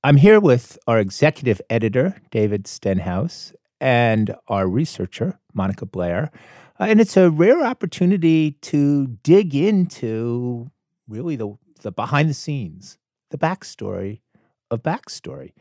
I'm 0.06 0.18
here 0.18 0.40
with 0.40 0.78
our 0.86 1.00
executive 1.00 1.60
editor, 1.68 2.22
David 2.30 2.68
Stenhouse, 2.68 3.54
and 3.82 4.36
our 4.48 4.68
researcher, 4.68 5.40
Monica 5.52 5.88
Blair. 5.88 6.30
Uh, 6.80 6.84
and 6.84 7.02
it's 7.02 7.18
a 7.18 7.32
rare 7.32 7.66
opportunity 7.66 8.52
to 8.52 9.08
dig 9.24 9.56
into 9.56 10.70
really 11.08 11.36
the, 11.36 11.58
the 11.82 11.92
behind 11.92 12.30
the 12.30 12.36
scenes, 12.36 13.00
the 13.32 13.40
backstory 13.40 14.22
of 14.70 14.84
backstory. 14.84 15.54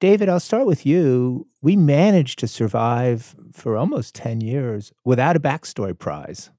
David, 0.00 0.28
I'll 0.28 0.40
start 0.40 0.66
with 0.66 0.84
you. 0.84 1.46
We 1.62 1.76
managed 1.76 2.40
to 2.40 2.48
survive 2.48 3.36
for 3.52 3.76
almost 3.76 4.12
10 4.16 4.40
years 4.40 4.92
without 5.04 5.36
a 5.36 5.40
backstory 5.40 5.96
prize. 5.96 6.50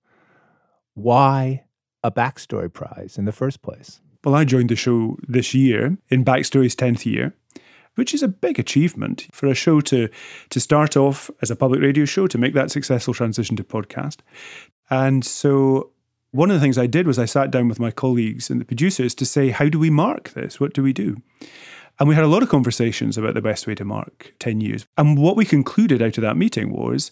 Why 0.94 1.66
a 2.02 2.12
backstory 2.12 2.72
prize 2.72 3.18
in 3.18 3.26
the 3.26 3.34
first 3.34 3.62
place? 3.62 4.00
Well, 4.24 4.36
I 4.36 4.44
joined 4.44 4.70
the 4.70 4.76
show 4.76 5.18
this 5.28 5.54
year 5.54 5.98
in 6.10 6.26
Backstory's 6.26 6.76
10th 6.76 7.06
year, 7.06 7.34
which 7.96 8.14
is 8.14 8.22
a 8.22 8.28
big 8.28 8.60
achievement 8.60 9.28
for 9.32 9.48
a 9.48 9.54
show 9.54 9.80
to, 9.82 10.10
to 10.50 10.60
start 10.60 10.98
off 10.98 11.32
as 11.42 11.50
a 11.50 11.56
public 11.56 11.82
radio 11.82 12.04
show, 12.06 12.28
to 12.28 12.38
make 12.38 12.54
that 12.54 12.72
successful 12.72 13.14
transition 13.14 13.56
to 13.56 13.64
podcast. 13.64 14.18
And 14.90 15.24
so 15.24 15.92
one 16.32 16.52
of 16.52 16.56
the 16.56 16.60
things 16.60 16.78
I 16.78 16.86
did 16.86 17.08
was 17.08 17.18
I 17.18 17.26
sat 17.26 17.50
down 17.50 17.70
with 17.70 17.80
my 17.80 17.92
colleagues 17.92 18.50
and 18.50 18.60
the 18.60 18.66
producers 18.66 19.16
to 19.16 19.26
say, 19.26 19.50
how 19.50 19.70
do 19.70 19.80
we 19.80 19.90
mark 19.90 20.32
this? 20.32 20.60
What 20.60 20.74
do 20.74 20.84
we 20.84 20.92
do? 20.92 21.22
And 22.00 22.08
we 22.08 22.16
had 22.16 22.24
a 22.24 22.28
lot 22.30 22.44
of 22.44 22.50
conversations 22.50 23.18
about 23.18 23.34
the 23.34 23.42
best 23.42 23.68
way 23.68 23.76
to 23.76 23.86
mark 23.86 24.34
10 24.40 24.62
years. 24.62 24.86
And 24.98 25.18
what 25.18 25.36
we 25.36 25.46
concluded 25.46 26.02
out 26.02 26.18
of 26.18 26.22
that 26.22 26.38
meeting 26.38 26.72
was, 26.72 27.12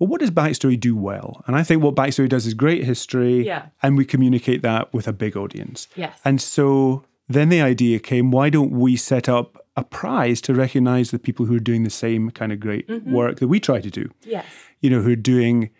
well, 0.00 0.08
what 0.08 0.20
does 0.20 0.30
Backstory 0.32 0.80
do 0.80 0.96
well? 0.96 1.44
And 1.46 1.54
I 1.54 1.62
think 1.62 1.82
what 1.82 1.94
Backstory 1.94 2.28
does 2.28 2.46
is 2.46 2.54
great 2.54 2.82
history, 2.84 3.46
Yeah. 3.46 3.66
and 3.82 3.96
we 3.96 4.04
communicate 4.04 4.62
that 4.62 4.92
with 4.92 5.06
a 5.06 5.12
big 5.12 5.36
audience. 5.36 5.86
Yes. 5.94 6.18
And 6.24 6.40
so 6.40 7.04
then 7.28 7.48
the 7.50 7.60
idea 7.60 7.98
came 8.00 8.30
why 8.32 8.50
don't 8.50 8.72
we 8.72 8.96
set 8.96 9.28
up 9.28 9.64
a 9.76 9.84
prize 9.84 10.40
to 10.40 10.54
recognize 10.54 11.10
the 11.12 11.18
people 11.18 11.46
who 11.46 11.54
are 11.54 11.60
doing 11.60 11.84
the 11.84 11.90
same 11.90 12.30
kind 12.30 12.50
of 12.50 12.58
great 12.58 12.88
Mhm. 12.88 13.04
work 13.12 13.38
that 13.38 13.46
we 13.48 13.60
try 13.60 13.80
to 13.80 13.90
do? 13.90 14.10
Yes. 14.24 14.44
You 14.80 14.90
know, 14.90 15.02
who 15.02 15.12
are 15.12 15.16
doing 15.16 15.70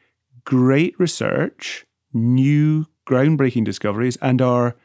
great 0.45 0.95
research, 1.01 1.87
new 2.13 2.87
groundbreaking 3.07 3.65
discoveries, 3.65 4.17
and 4.23 4.41
are 4.41 4.77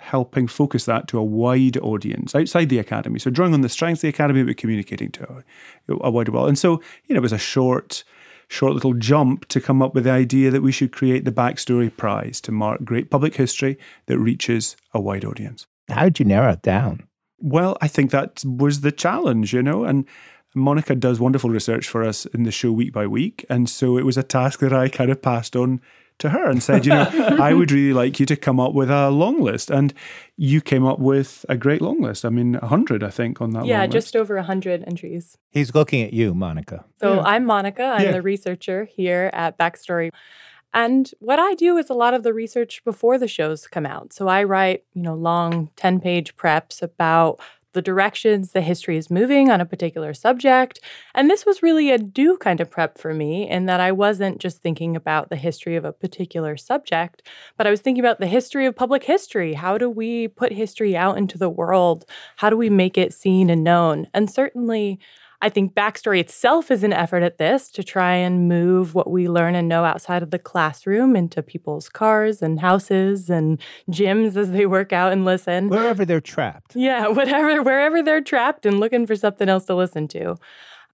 helping 0.00 0.46
focus 0.46 0.84
that 0.86 1.06
to 1.08 1.18
a 1.18 1.22
wide 1.24 1.76
audience 1.78 2.34
outside 2.34 2.68
the 2.68 2.78
academy. 2.78 3.18
So 3.18 3.30
drawing 3.30 3.54
on 3.54 3.60
the 3.62 3.68
strengths 3.68 3.98
of 4.00 4.02
the 4.02 4.08
academy, 4.08 4.42
but 4.42 4.56
communicating 4.56 5.10
to 5.12 5.44
a, 5.88 5.94
a 6.00 6.10
wider 6.10 6.32
world. 6.32 6.48
And 6.48 6.58
so, 6.58 6.80
you 7.06 7.14
know, 7.14 7.18
it 7.18 7.22
was 7.22 7.32
a 7.32 7.38
short, 7.38 8.04
short 8.48 8.74
little 8.74 8.94
jump 8.94 9.46
to 9.48 9.60
come 9.60 9.82
up 9.82 9.94
with 9.94 10.04
the 10.04 10.10
idea 10.10 10.50
that 10.50 10.62
we 10.62 10.72
should 10.72 10.92
create 10.92 11.24
the 11.24 11.32
Backstory 11.32 11.94
Prize 11.94 12.40
to 12.42 12.52
mark 12.52 12.84
great 12.84 13.10
public 13.10 13.36
history 13.36 13.78
that 14.06 14.18
reaches 14.18 14.76
a 14.92 15.00
wide 15.00 15.24
audience. 15.24 15.66
How 15.88 16.04
did 16.04 16.18
you 16.18 16.24
narrow 16.24 16.52
it 16.52 16.62
down? 16.62 17.06
Well, 17.38 17.76
I 17.80 17.88
think 17.88 18.10
that 18.10 18.42
was 18.44 18.80
the 18.80 18.92
challenge, 18.92 19.52
you 19.52 19.62
know, 19.62 19.84
and 19.84 20.06
Monica 20.54 20.94
does 20.94 21.18
wonderful 21.18 21.50
research 21.50 21.88
for 21.88 22.04
us 22.04 22.26
in 22.26 22.44
the 22.44 22.52
show 22.52 22.70
week 22.72 22.92
by 22.92 23.06
week. 23.06 23.44
And 23.50 23.68
so 23.68 23.98
it 23.98 24.04
was 24.04 24.16
a 24.16 24.22
task 24.22 24.60
that 24.60 24.72
I 24.72 24.88
kind 24.88 25.10
of 25.10 25.20
passed 25.20 25.56
on 25.56 25.80
to 26.18 26.30
her 26.30 26.48
and 26.48 26.62
said, 26.62 26.86
you 26.86 26.92
know, 26.92 27.08
I 27.40 27.52
would 27.52 27.72
really 27.72 27.92
like 27.92 28.20
you 28.20 28.26
to 28.26 28.36
come 28.36 28.60
up 28.60 28.72
with 28.72 28.90
a 28.90 29.10
long 29.10 29.40
list. 29.40 29.70
And 29.70 29.92
you 30.36 30.60
came 30.60 30.86
up 30.86 30.98
with 30.98 31.44
a 31.48 31.56
great 31.56 31.82
long 31.82 32.00
list. 32.00 32.24
I 32.24 32.28
mean, 32.28 32.54
100, 32.54 33.02
I 33.02 33.10
think, 33.10 33.40
on 33.40 33.50
that 33.50 33.60
one. 33.60 33.68
yeah, 33.68 33.80
long 33.80 33.90
just 33.90 34.08
list. 34.08 34.16
over 34.16 34.36
100 34.36 34.84
entries. 34.86 35.36
He's 35.50 35.74
looking 35.74 36.02
at 36.02 36.12
you, 36.12 36.34
Monica. 36.34 36.84
So 37.00 37.14
Yeah. 37.16 37.22
I'm 37.22 37.44
Monica. 37.44 37.82
I'm 37.84 38.02
Yeah. 38.06 38.12
the 38.12 38.22
researcher 38.22 38.84
here 38.84 39.30
at 39.32 39.58
Backstory. 39.58 40.10
And 40.72 41.08
what 41.20 41.38
I 41.38 41.54
do 41.54 41.76
is 41.76 41.88
a 41.88 41.94
lot 41.94 42.14
of 42.14 42.24
the 42.24 42.32
research 42.32 42.82
before 42.84 43.16
the 43.16 43.28
shows 43.28 43.66
come 43.68 43.86
out. 43.86 44.12
So 44.12 44.26
I 44.26 44.42
write, 44.42 44.82
you 44.92 45.02
know, 45.02 45.14
long 45.14 45.70
10 45.76 46.00
page 46.00 46.34
preps 46.36 46.82
about 46.82 47.38
the 47.74 47.82
directions 47.82 48.52
the 48.52 48.60
history 48.60 48.96
is 48.96 49.10
moving 49.10 49.50
on 49.50 49.60
a 49.60 49.66
particular 49.66 50.14
subject. 50.14 50.80
And 51.14 51.28
this 51.28 51.44
was 51.44 51.62
really 51.62 51.90
a 51.90 51.98
do 51.98 52.36
kind 52.38 52.60
of 52.60 52.70
prep 52.70 52.98
for 52.98 53.12
me 53.12 53.48
in 53.48 53.66
that 53.66 53.80
I 53.80 53.92
wasn't 53.92 54.38
just 54.38 54.62
thinking 54.62 54.96
about 54.96 55.28
the 55.28 55.36
history 55.36 55.76
of 55.76 55.84
a 55.84 55.92
particular 55.92 56.56
subject, 56.56 57.22
but 57.56 57.66
I 57.66 57.70
was 57.70 57.80
thinking 57.80 58.02
about 58.02 58.20
the 58.20 58.26
history 58.26 58.66
of 58.66 58.74
public 58.74 59.04
history. 59.04 59.54
How 59.54 59.76
do 59.76 59.90
we 59.90 60.28
put 60.28 60.52
history 60.52 60.96
out 60.96 61.18
into 61.18 61.36
the 61.36 61.50
world? 61.50 62.04
How 62.36 62.48
do 62.48 62.56
we 62.56 62.70
make 62.70 62.96
it 62.96 63.12
seen 63.12 63.50
and 63.50 63.62
known? 63.62 64.08
And 64.14 64.30
certainly, 64.30 64.98
I 65.44 65.50
think 65.50 65.74
Backstory 65.74 66.20
itself 66.20 66.70
is 66.70 66.82
an 66.84 66.94
effort 66.94 67.22
at 67.22 67.36
this 67.36 67.70
to 67.72 67.84
try 67.84 68.14
and 68.14 68.48
move 68.48 68.94
what 68.94 69.10
we 69.10 69.28
learn 69.28 69.54
and 69.54 69.68
know 69.68 69.84
outside 69.84 70.22
of 70.22 70.30
the 70.30 70.38
classroom 70.38 71.14
into 71.14 71.42
people's 71.42 71.90
cars 71.90 72.40
and 72.40 72.60
houses 72.60 73.28
and 73.28 73.60
gyms 73.90 74.38
as 74.38 74.52
they 74.52 74.64
work 74.64 74.94
out 74.94 75.12
and 75.12 75.26
listen. 75.26 75.68
Wherever 75.68 76.06
they're 76.06 76.22
trapped. 76.22 76.74
Yeah, 76.74 77.08
whatever, 77.08 77.62
wherever 77.62 78.02
they're 78.02 78.22
trapped 78.22 78.64
and 78.64 78.80
looking 78.80 79.06
for 79.06 79.16
something 79.16 79.50
else 79.50 79.66
to 79.66 79.74
listen 79.74 80.08
to. 80.08 80.36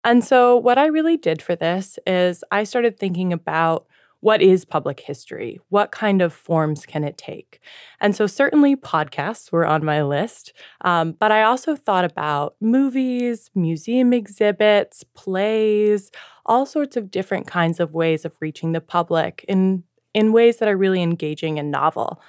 And 0.02 0.24
so, 0.24 0.56
what 0.56 0.78
I 0.78 0.86
really 0.86 1.16
did 1.16 1.40
for 1.40 1.54
this 1.54 2.00
is 2.04 2.42
I 2.50 2.64
started 2.64 2.98
thinking 2.98 3.32
about 3.32 3.86
what 4.20 4.42
is 4.42 4.64
public 4.64 5.00
history? 5.00 5.58
What 5.70 5.92
kind 5.92 6.20
of 6.22 6.32
forms 6.32 6.86
can 6.86 7.04
it 7.04 7.16
take? 7.16 7.60
And 8.00 8.14
so, 8.14 8.26
certainly 8.26 8.76
podcasts 8.76 9.50
were 9.50 9.66
on 9.66 9.84
my 9.84 10.02
list, 10.02 10.52
um, 10.82 11.12
but 11.12 11.32
I 11.32 11.42
also 11.42 11.74
thought 11.74 12.04
about 12.04 12.54
movies, 12.60 13.50
museum 13.54 14.12
exhibits, 14.12 15.04
plays, 15.14 16.10
all 16.46 16.66
sorts 16.66 16.96
of 16.96 17.10
different 17.10 17.46
kinds 17.46 17.80
of 17.80 17.94
ways 17.94 18.24
of 18.24 18.36
reaching 18.40 18.72
the 18.72 18.80
public 18.80 19.44
in, 19.48 19.84
in 20.14 20.32
ways 20.32 20.58
that 20.58 20.68
are 20.68 20.76
really 20.76 21.02
engaging 21.02 21.58
and 21.58 21.70
novel. 21.70 22.20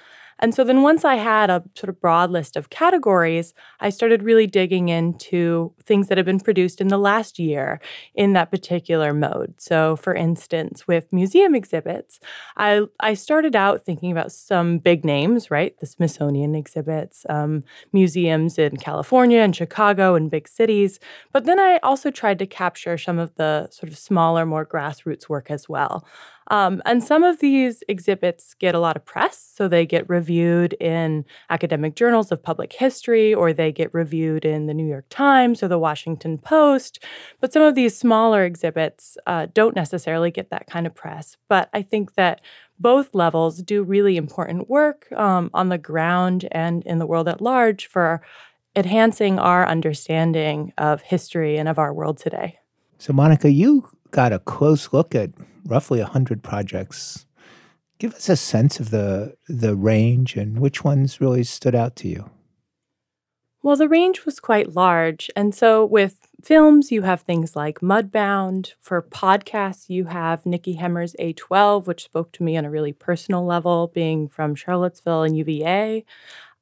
And 0.42 0.54
so 0.54 0.64
then 0.64 0.82
once 0.82 1.04
I 1.04 1.14
had 1.14 1.50
a 1.50 1.62
sort 1.76 1.88
of 1.88 2.00
broad 2.00 2.32
list 2.32 2.56
of 2.56 2.68
categories, 2.68 3.54
I 3.80 3.90
started 3.90 4.24
really 4.24 4.48
digging 4.48 4.88
into 4.88 5.72
things 5.84 6.08
that 6.08 6.18
have 6.18 6.26
been 6.26 6.40
produced 6.40 6.80
in 6.80 6.88
the 6.88 6.98
last 6.98 7.38
year 7.38 7.80
in 8.16 8.32
that 8.34 8.50
particular 8.50 9.14
mode. 9.14 9.54
So 9.58 9.96
for 9.96 10.14
instance, 10.14 10.86
with 10.88 11.06
museum 11.12 11.54
exhibits, 11.54 12.18
I 12.56 12.82
I 12.98 13.14
started 13.14 13.54
out 13.54 13.84
thinking 13.84 14.10
about 14.10 14.32
some 14.32 14.78
big 14.78 15.04
names, 15.04 15.50
right? 15.50 15.78
The 15.78 15.86
Smithsonian 15.86 16.56
exhibits, 16.56 17.24
um, 17.30 17.62
museums 17.92 18.58
in 18.58 18.76
California 18.78 19.38
and 19.38 19.54
Chicago 19.54 20.16
and 20.16 20.28
big 20.30 20.48
cities. 20.48 20.98
But 21.32 21.44
then 21.44 21.60
I 21.60 21.78
also 21.84 22.10
tried 22.10 22.40
to 22.40 22.46
capture 22.46 22.98
some 22.98 23.20
of 23.20 23.32
the 23.36 23.68
sort 23.70 23.92
of 23.92 23.98
smaller, 23.98 24.44
more 24.44 24.66
grassroots 24.66 25.28
work 25.28 25.52
as 25.52 25.68
well. 25.68 26.04
Um, 26.52 26.82
and 26.84 27.02
some 27.02 27.24
of 27.24 27.40
these 27.40 27.82
exhibits 27.88 28.52
get 28.52 28.74
a 28.74 28.78
lot 28.78 28.94
of 28.94 29.06
press. 29.06 29.52
So 29.54 29.68
they 29.68 29.86
get 29.86 30.06
reviewed 30.10 30.74
in 30.74 31.24
academic 31.48 31.96
journals 31.96 32.30
of 32.30 32.42
public 32.42 32.74
history, 32.74 33.32
or 33.32 33.54
they 33.54 33.72
get 33.72 33.92
reviewed 33.94 34.44
in 34.44 34.66
the 34.66 34.74
New 34.74 34.86
York 34.86 35.06
Times 35.08 35.62
or 35.62 35.68
the 35.68 35.78
Washington 35.78 36.36
Post. 36.36 37.02
But 37.40 37.54
some 37.54 37.62
of 37.62 37.74
these 37.74 37.96
smaller 37.96 38.44
exhibits 38.44 39.16
uh, 39.26 39.46
don't 39.54 39.74
necessarily 39.74 40.30
get 40.30 40.50
that 40.50 40.66
kind 40.66 40.86
of 40.86 40.94
press. 40.94 41.38
But 41.48 41.70
I 41.72 41.80
think 41.80 42.16
that 42.16 42.42
both 42.78 43.14
levels 43.14 43.62
do 43.62 43.82
really 43.82 44.18
important 44.18 44.68
work 44.68 45.10
um, 45.12 45.48
on 45.54 45.70
the 45.70 45.78
ground 45.78 46.48
and 46.52 46.84
in 46.84 46.98
the 46.98 47.06
world 47.06 47.28
at 47.28 47.40
large 47.40 47.86
for 47.86 48.20
enhancing 48.76 49.38
our 49.38 49.66
understanding 49.66 50.74
of 50.76 51.00
history 51.00 51.56
and 51.56 51.66
of 51.66 51.78
our 51.78 51.94
world 51.94 52.18
today. 52.18 52.58
So, 52.98 53.14
Monica, 53.14 53.50
you 53.50 53.88
got 54.10 54.34
a 54.34 54.38
close 54.38 54.92
look 54.92 55.14
at 55.14 55.30
roughly 55.64 56.00
100 56.00 56.42
projects. 56.42 57.26
Give 57.98 58.14
us 58.14 58.28
a 58.28 58.36
sense 58.36 58.80
of 58.80 58.90
the, 58.90 59.36
the 59.48 59.76
range 59.76 60.36
and 60.36 60.58
which 60.58 60.82
ones 60.82 61.20
really 61.20 61.44
stood 61.44 61.74
out 61.74 61.96
to 61.96 62.08
you. 62.08 62.30
Well, 63.62 63.76
the 63.76 63.88
range 63.88 64.24
was 64.24 64.40
quite 64.40 64.74
large. 64.74 65.30
And 65.36 65.54
so 65.54 65.86
with 65.86 66.18
films, 66.42 66.90
you 66.90 67.02
have 67.02 67.20
things 67.20 67.54
like 67.54 67.78
Mudbound. 67.78 68.72
For 68.80 69.00
podcasts, 69.00 69.88
you 69.88 70.06
have 70.06 70.44
Nikki 70.44 70.72
Hemmer's 70.72 71.14
A12, 71.20 71.86
which 71.86 72.02
spoke 72.02 72.32
to 72.32 72.42
me 72.42 72.56
on 72.56 72.64
a 72.64 72.70
really 72.70 72.92
personal 72.92 73.44
level, 73.44 73.86
being 73.94 74.28
from 74.28 74.56
Charlottesville 74.56 75.22
and 75.22 75.36
UVA. 75.36 76.04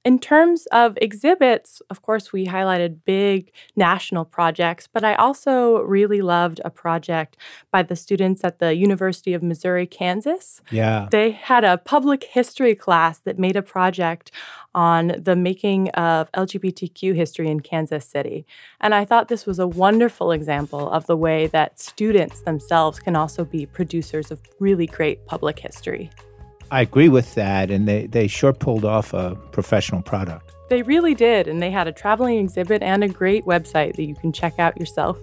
In 0.03 0.19
terms 0.19 0.67
of 0.73 0.97
exhibits, 1.03 1.83
of 1.91 2.01
course, 2.01 2.33
we 2.33 2.47
highlighted 2.47 3.01
big 3.05 3.53
national 3.77 4.25
projects, 4.25 4.89
but 4.91 5.05
I 5.05 5.15
also 5.15 5.83
really 5.83 6.23
loved 6.23 6.59
a 6.65 6.71
project 6.71 7.37
by 7.71 7.83
the 7.83 7.95
students 7.95 8.43
at 8.43 8.61
the 8.61 8.75
University 8.75 9.35
of 9.35 9.43
Missouri, 9.43 9.87
Kansas. 9.87 10.63
Yeah. 10.71 11.09
They 11.11 11.33
had 11.33 11.65
a 11.65 11.77
public 11.77 12.25
history 12.25 12.75
class 12.75 13.19
that 13.19 13.39
made 13.39 13.57
a 13.57 13.63
project 13.63 14.31
on 14.75 15.15
the 15.19 15.37
making 15.37 15.91
of 15.91 16.33
LGBTQ 16.33 17.15
history 17.15 17.51
in 17.51 17.61
Kansas 17.61 18.07
City. 18.07 18.47
And 18.81 18.95
I 18.95 19.05
thought 19.05 19.29
this 19.29 19.45
was 19.45 19.59
a 19.59 19.69
wonderful 19.69 20.33
example 20.33 20.91
of 20.91 21.07
the 21.07 21.17
way 21.17 21.47
that 21.49 21.79
students 21.79 22.41
themselves 22.41 23.01
can 23.01 23.17
also 23.17 23.45
be 23.45 23.67
producers 23.67 24.31
of 24.31 24.41
really 24.61 24.87
great 24.87 25.27
public 25.27 25.59
history. 25.59 26.11
I 26.71 26.83
agree 26.83 27.09
with 27.09 27.35
that. 27.35 27.71
And 27.71 27.87
they, 27.89 28.07
they 28.07 28.27
sure 28.29 28.53
pulled 28.53 28.85
off 28.85 29.13
a 29.13 29.37
professional 29.53 30.03
product. 30.03 30.53
They 30.69 30.83
really 30.83 31.15
did. 31.15 31.49
And 31.49 31.61
they 31.61 31.71
had 31.71 31.89
a 31.89 31.93
traveling 31.93 32.39
exhibit 32.39 32.83
and 32.83 33.03
a 33.03 33.09
great 33.09 33.45
website 33.45 33.97
that 33.97 34.05
you 34.05 34.15
can 34.15 34.33
check 34.33 34.59
out 34.59 34.79
yourself. 34.79 35.19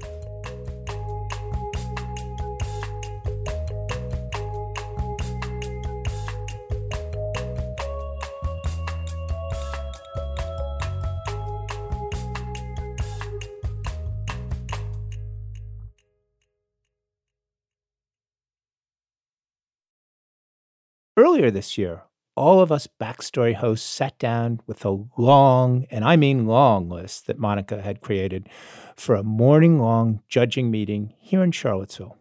Earlier 21.27 21.51
this 21.51 21.77
year, 21.77 22.03
all 22.37 22.61
of 22.61 22.71
us 22.71 22.87
backstory 22.87 23.53
hosts 23.53 23.85
sat 23.85 24.17
down 24.17 24.61
with 24.65 24.85
a 24.85 25.03
long, 25.17 25.85
and 25.91 26.05
I 26.05 26.15
mean 26.15 26.45
long, 26.45 26.87
list 26.87 27.27
that 27.27 27.37
Monica 27.37 27.81
had 27.81 27.99
created 27.99 28.47
for 28.95 29.13
a 29.13 29.23
morning 29.23 29.77
long 29.77 30.21
judging 30.29 30.71
meeting 30.71 31.13
here 31.19 31.43
in 31.43 31.51
Charlottesville. 31.51 32.15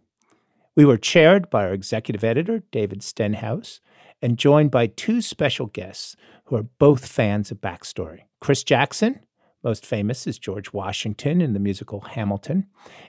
We 0.75 0.84
were 0.84 0.96
chaired 0.96 1.48
by 1.50 1.66
our 1.66 1.72
executive 1.72 2.25
editor, 2.25 2.64
David 2.72 3.00
Stenhouse, 3.00 3.78
and 4.20 4.40
joined 4.40 4.72
by 4.72 4.88
two 4.88 5.22
special 5.22 5.66
guests 5.66 6.16
who 6.46 6.56
are 6.56 6.64
both 6.64 7.06
fans 7.06 7.52
of 7.52 7.60
backstory 7.60 8.22
Chris 8.40 8.64
Jackson, 8.64 9.20
most 9.62 9.86
famous 9.86 10.26
as 10.26 10.36
George 10.36 10.72
Washington 10.72 11.40
in 11.40 11.52
the 11.52 11.60
musical 11.60 12.00
Hamilton, 12.00 12.66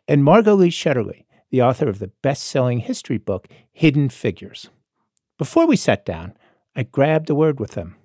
and 0.07 0.23
Margot 0.23 0.53
Lee 0.53 0.69
Shetterly, 0.69 1.25
the 1.49 1.63
author 1.63 1.89
of 1.89 1.97
the 1.97 2.11
best 2.21 2.43
selling 2.43 2.81
history 2.81 3.17
book, 3.17 3.47
Hidden 3.71 4.09
Figures. 4.09 4.69
Before 5.37 5.67
we 5.67 5.75
sat 5.75 6.03
down, 6.03 6.33
I 6.75 6.83
grabbed 6.83 7.29
a 7.29 7.35
word 7.35 7.59
with 7.59 7.71
them. 7.71 7.95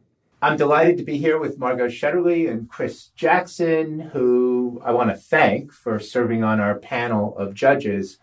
I'm 0.42 0.58
delighted 0.58 0.98
to 0.98 1.04
be 1.04 1.16
here 1.16 1.38
with 1.38 1.58
Margot 1.58 1.86
Shetterly 1.86 2.50
and 2.50 2.68
Chris 2.68 3.06
Jackson, 3.14 4.00
who 4.00 4.82
I 4.84 4.92
want 4.92 5.08
to 5.10 5.16
thank 5.16 5.72
for 5.72 5.98
serving 5.98 6.44
on 6.44 6.60
our 6.60 6.78
panel 6.78 7.34
of 7.38 7.54
judges. 7.54 8.18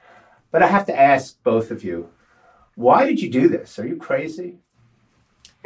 But 0.51 0.62
I 0.62 0.68
have 0.68 0.86
to 0.88 1.00
ask 1.00 1.42
both 1.44 1.72
of 1.72 1.84
you, 1.84 2.10
why 2.75 3.08
did 3.08 3.20
you 3.20 3.32
do 3.32 3.48
this? 3.48 3.80
Are 3.80 3.88
you 3.88 3.96
crazy? 3.96 4.58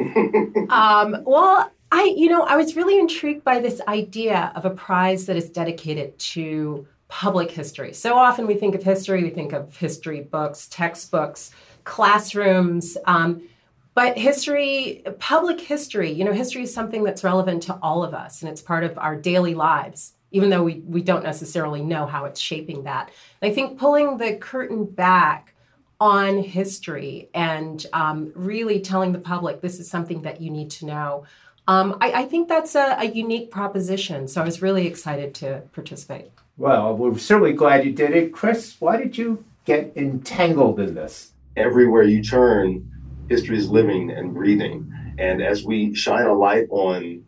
um, 0.70 1.22
well, 1.26 1.70
I, 1.92 2.14
you 2.16 2.30
know, 2.30 2.44
I 2.44 2.56
was 2.56 2.76
really 2.76 2.98
intrigued 2.98 3.44
by 3.44 3.58
this 3.58 3.80
idea 3.86 4.52
of 4.54 4.64
a 4.64 4.70
prize 4.70 5.26
that 5.26 5.36
is 5.36 5.50
dedicated 5.50 6.18
to 6.18 6.86
public 7.08 7.50
history. 7.50 7.92
So 7.92 8.16
often 8.16 8.46
we 8.46 8.54
think 8.54 8.74
of 8.74 8.82
history, 8.82 9.22
we 9.22 9.30
think 9.30 9.52
of 9.52 9.76
history 9.76 10.22
books, 10.22 10.66
textbooks, 10.68 11.52
classrooms. 11.84 12.96
Um, 13.06 13.42
but 13.94 14.18
history, 14.18 15.04
public 15.20 15.60
history, 15.60 16.10
you 16.10 16.24
know, 16.24 16.32
history 16.32 16.62
is 16.62 16.74
something 16.74 17.04
that's 17.04 17.22
relevant 17.22 17.62
to 17.64 17.78
all 17.80 18.02
of 18.02 18.12
us 18.12 18.42
and 18.42 18.50
it's 18.50 18.60
part 18.60 18.82
of 18.82 18.98
our 18.98 19.14
daily 19.14 19.54
lives, 19.54 20.14
even 20.32 20.50
though 20.50 20.64
we, 20.64 20.80
we 20.86 21.00
don't 21.00 21.22
necessarily 21.22 21.80
know 21.80 22.06
how 22.06 22.24
it's 22.24 22.40
shaping 22.40 22.84
that. 22.84 23.12
And 23.40 23.52
I 23.52 23.54
think 23.54 23.78
pulling 23.78 24.18
the 24.18 24.36
curtain 24.36 24.84
back 24.84 25.54
on 26.00 26.42
history 26.42 27.28
and 27.34 27.86
um, 27.92 28.32
really 28.34 28.80
telling 28.80 29.12
the 29.12 29.18
public 29.18 29.60
this 29.60 29.78
is 29.78 29.88
something 29.88 30.22
that 30.22 30.40
you 30.40 30.50
need 30.50 30.70
to 30.70 30.86
know. 30.86 31.24
Um, 31.68 31.96
I, 32.00 32.12
I, 32.12 32.24
think 32.24 32.48
that's 32.48 32.74
a, 32.74 32.96
a, 32.98 33.06
unique 33.06 33.50
proposition. 33.50 34.28
So 34.28 34.42
I 34.42 34.44
was 34.44 34.60
really 34.60 34.86
excited 34.86 35.34
to 35.36 35.62
participate. 35.72 36.30
Well, 36.58 36.94
we're 36.94 37.16
certainly 37.16 37.54
glad 37.54 37.86
you 37.86 37.92
did 37.92 38.10
it. 38.10 38.32
Chris, 38.32 38.76
why 38.80 38.98
did 38.98 39.16
you 39.16 39.44
get 39.64 39.92
entangled 39.96 40.78
in 40.78 40.94
this? 40.94 41.30
Everywhere 41.56 42.02
you 42.02 42.22
turn, 42.22 42.90
history 43.28 43.56
is 43.56 43.70
living 43.70 44.10
and 44.10 44.34
breathing. 44.34 44.92
And 45.18 45.40
as 45.42 45.64
we 45.64 45.94
shine 45.94 46.26
a 46.26 46.34
light 46.34 46.66
on 46.70 47.24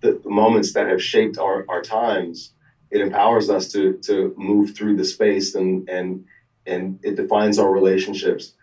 the, 0.00 0.20
moments 0.24 0.72
that 0.74 0.86
have 0.86 1.02
shaped 1.02 1.38
our, 1.38 1.64
our 1.68 1.82
times, 1.82 2.52
it 2.90 3.00
empowers 3.00 3.48
us 3.48 3.70
to, 3.72 3.94
to 4.04 4.34
move 4.36 4.74
through 4.74 4.96
the 4.96 5.04
space 5.04 5.54
and, 5.54 5.88
and, 5.88 6.24
and 6.66 6.98
it 7.02 7.16
defines 7.16 7.58
our 7.58 7.70
relationships 7.70 8.54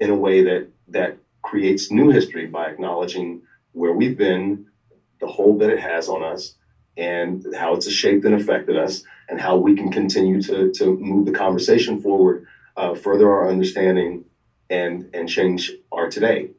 in 0.00 0.10
a 0.10 0.16
way 0.16 0.42
that, 0.42 0.68
that 0.88 1.18
creates 1.42 1.90
new 1.90 2.10
history 2.10 2.46
by 2.46 2.66
acknowledging 2.66 3.42
where 3.72 3.92
we've 3.92 4.16
been, 4.16 4.66
the 5.20 5.26
hold 5.26 5.60
that 5.60 5.70
it 5.70 5.80
has 5.80 6.08
on 6.08 6.22
us, 6.22 6.54
and 6.96 7.46
how 7.56 7.74
it's 7.74 7.90
shaped 7.90 8.24
and 8.24 8.34
affected 8.34 8.76
us, 8.76 9.02
and 9.28 9.40
how 9.40 9.56
we 9.56 9.74
can 9.74 9.90
continue 9.90 10.40
to, 10.42 10.70
to 10.72 10.96
move 10.98 11.26
the 11.26 11.32
conversation 11.32 12.00
forward, 12.00 12.46
uh, 12.76 12.94
further 12.94 13.30
our 13.30 13.48
understanding, 13.48 14.24
and 14.70 15.10
and 15.14 15.28
change 15.28 15.70
our 15.90 16.08
today. 16.08 16.50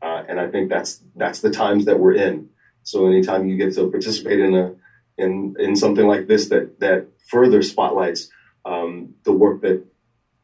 Uh, 0.00 0.22
and 0.28 0.38
I 0.38 0.48
think 0.48 0.68
that's 0.68 1.02
that's 1.16 1.40
the 1.40 1.50
times 1.50 1.84
that 1.86 1.98
we're 1.98 2.14
in. 2.14 2.50
So 2.82 3.06
anytime 3.06 3.48
you 3.48 3.56
get 3.56 3.74
to 3.74 3.90
participate 3.90 4.40
in 4.40 4.54
a 4.54 4.74
in 5.16 5.56
in 5.58 5.76
something 5.76 6.06
like 6.06 6.26
this 6.26 6.48
that 6.48 6.80
that 6.80 7.08
further 7.26 7.62
spotlights 7.62 8.30
um, 8.64 9.14
the 9.24 9.32
work 9.32 9.60
that 9.62 9.84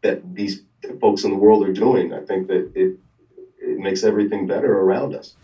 that 0.03 0.35
these 0.35 0.62
folks 1.00 1.24
in 1.24 1.31
the 1.31 1.37
world 1.37 1.66
are 1.66 1.72
doing, 1.72 2.12
I 2.12 2.20
think 2.20 2.48
that 2.48 2.72
it 2.74 2.98
it 3.59 3.79
makes 3.79 4.05
everything 4.05 4.46
better 4.46 4.81
around 4.81 5.14
us. 5.14 5.35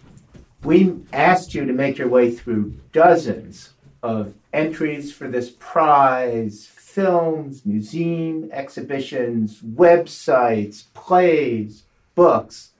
We 0.62 0.96
asked 1.12 1.54
you 1.54 1.64
to 1.64 1.72
make 1.72 1.96
your 1.96 2.08
way 2.08 2.30
through 2.30 2.74
dozens 2.92 3.70
of 4.02 4.34
entries 4.52 5.12
for 5.12 5.28
this 5.28 5.50
prize, 5.58 6.66
films, 6.94 7.64
museum 7.64 8.50
exhibitions, 8.52 9.60
websites, 9.60 10.84
plays, 10.92 11.84
books. 12.14 12.70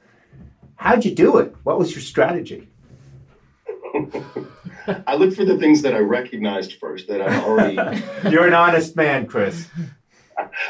How'd 0.77 1.05
you 1.05 1.15
do 1.15 1.39
it? 1.39 1.55
What 1.63 1.79
was 1.79 1.95
your 1.95 2.03
strategy? 2.03 2.69
I 5.07 5.15
looked 5.15 5.37
for 5.37 5.45
the 5.45 5.59
things 5.59 5.83
that 5.83 5.95
I 5.95 5.99
recognized 5.99 6.75
first 6.75 7.07
that 7.09 7.21
I 7.21 7.41
already. 7.43 7.77
You're 8.31 8.47
an 8.47 8.55
honest 8.55 8.97
man, 8.97 9.27
Chris. 9.27 9.69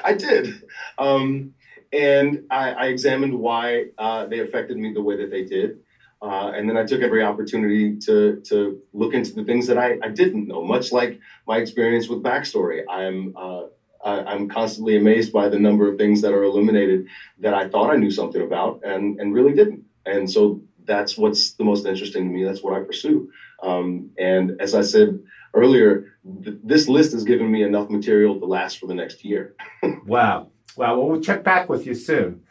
I 0.04 0.14
did. 0.14 0.62
Um, 0.98 1.54
and 1.92 2.44
I, 2.50 2.70
I, 2.72 2.86
examined 2.86 3.38
why 3.38 3.86
uh, 3.98 4.26
they 4.26 4.40
affected 4.40 4.76
me 4.76 4.92
the 4.92 5.02
way 5.02 5.16
that 5.16 5.30
they 5.30 5.44
did. 5.44 5.78
Uh, 6.22 6.52
and 6.54 6.68
then 6.68 6.76
I 6.76 6.84
took 6.84 7.00
every 7.00 7.22
opportunity 7.22 7.96
to 8.00 8.40
to 8.48 8.80
look 8.92 9.14
into 9.14 9.32
the 9.32 9.44
things 9.44 9.66
that 9.68 9.78
I, 9.78 9.98
I 10.02 10.08
didn't 10.08 10.48
know. 10.48 10.62
Much 10.62 10.92
like 10.92 11.18
my 11.46 11.58
experience 11.58 12.08
with 12.08 12.22
backstory, 12.22 12.82
I'm 12.90 13.34
uh, 13.36 13.64
I'm 14.04 14.48
constantly 14.48 14.96
amazed 14.96 15.32
by 15.32 15.48
the 15.48 15.58
number 15.58 15.90
of 15.90 15.98
things 15.98 16.20
that 16.22 16.32
are 16.32 16.42
illuminated 16.42 17.06
that 17.38 17.54
I 17.54 17.68
thought 17.68 17.90
I 17.90 17.96
knew 17.96 18.10
something 18.10 18.42
about 18.42 18.82
and 18.84 19.18
and 19.18 19.34
really 19.34 19.54
didn't. 19.54 19.84
And 20.06 20.30
so 20.30 20.60
that's 20.84 21.16
what's 21.16 21.52
the 21.52 21.64
most 21.64 21.86
interesting 21.86 22.28
to 22.28 22.34
me. 22.34 22.44
That's 22.44 22.62
what 22.62 22.74
I 22.74 22.84
pursue. 22.84 23.30
Um, 23.62 24.10
and 24.18 24.60
as 24.60 24.74
I 24.74 24.82
said 24.82 25.20
earlier, 25.54 26.16
th- 26.44 26.56
this 26.64 26.88
list 26.88 27.12
has 27.12 27.24
given 27.24 27.50
me 27.50 27.62
enough 27.62 27.90
material 27.90 28.38
to 28.38 28.46
last 28.46 28.78
for 28.78 28.86
the 28.86 28.94
next 28.94 29.24
year. 29.24 29.54
wow. 30.06 30.48
Wow. 30.76 30.98
Well, 30.98 31.08
we'll 31.08 31.20
check 31.20 31.44
back 31.44 31.68
with 31.68 31.86
you 31.86 31.94
soon. 31.94 32.42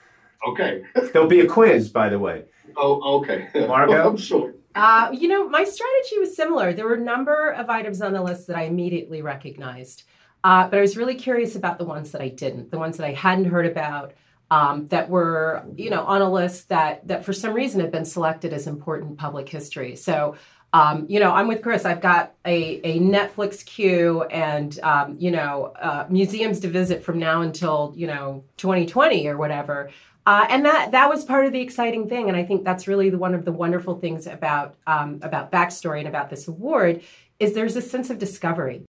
Okay. 0.48 0.84
There'll 1.14 1.28
be 1.28 1.42
a 1.42 1.48
quiz, 1.48 1.90
by 1.90 2.10
the 2.10 2.20
way. 2.20 2.46
Oh, 2.76 3.20
okay. 3.20 3.50
Margot? 3.68 4.10
I'm 4.10 4.18
sure. 4.18 4.54
Uh, 4.76 5.10
you 5.12 5.28
know, 5.28 5.50
my 5.50 5.64
strategy 5.64 6.20
was 6.20 6.36
similar. 6.36 6.74
There 6.74 6.86
were 6.86 6.94
a 6.94 7.00
number 7.00 7.52
of 7.52 7.70
items 7.70 8.02
on 8.02 8.14
the 8.14 8.22
list 8.22 8.48
that 8.48 8.56
I 8.56 8.64
immediately 8.64 9.22
recognized, 9.22 10.04
uh, 10.44 10.68
but 10.68 10.78
I 10.78 10.82
was 10.82 10.96
really 10.96 11.16
curious 11.16 11.56
about 11.56 11.80
the 11.80 11.86
ones 11.86 12.12
that 12.12 12.22
I 12.22 12.30
didn't, 12.30 12.72
the 12.72 12.80
ones 12.80 12.98
that 12.98 13.06
I 13.06 13.14
hadn't 13.14 13.46
heard 13.46 13.66
about, 13.66 14.14
um, 14.52 14.88
that 14.88 15.10
were, 15.10 15.64
you 15.76 15.90
know, 15.90 16.04
on 16.04 16.22
a 16.22 16.32
list 16.32 16.70
that 16.70 17.08
that 17.08 17.26
for 17.26 17.34
some 17.34 17.54
reason 17.54 17.82
had 17.82 17.92
been 17.92 18.06
selected 18.06 18.54
as 18.54 18.68
important 18.68 19.18
public 19.18 19.50
history. 19.50 19.96
So, 19.96 20.36
um, 20.74 21.06
you 21.10 21.20
know, 21.20 21.32
I'm 21.32 21.48
with 21.48 21.62
Chris. 21.62 21.86
I've 21.86 22.02
got 22.02 22.34
a, 22.46 22.80
a 22.84 23.00
Netflix 23.00 23.66
queue 23.66 24.24
and, 24.24 24.80
um, 24.82 25.16
you 25.20 25.32
know, 25.32 25.74
uh, 25.82 26.06
museums 26.10 26.60
to 26.60 26.70
visit 26.70 27.04
from 27.04 27.18
now 27.18 27.42
until, 27.42 27.94
you 27.96 28.08
know, 28.08 28.44
2020 28.58 29.28
or 29.28 29.38
whatever. 29.38 29.90
Uh, 30.26 30.46
and 30.50 30.64
that 30.64 30.92
that 30.92 31.10
was 31.10 31.26
part 31.26 31.48
of 31.48 31.54
the 31.54 31.60
exciting 31.60 32.08
thing, 32.08 32.28
and 32.28 32.38
I 32.38 32.44
think 32.44 32.64
that's 32.64 32.88
really 32.88 33.10
the, 33.10 33.18
one 33.18 33.34
of 33.34 33.46
the 33.46 33.52
wonderful 33.52 33.98
things 34.00 34.28
about 34.28 34.76
um, 34.86 35.20
about 35.24 35.52
backstory 35.52 36.00
and 36.00 36.08
about 36.08 36.30
this 36.30 36.48
award 36.48 37.02
is 37.40 37.54
there's 37.54 37.76
a 37.76 37.82
sense 37.82 38.12
of 38.12 38.20
discovery. 38.20 38.84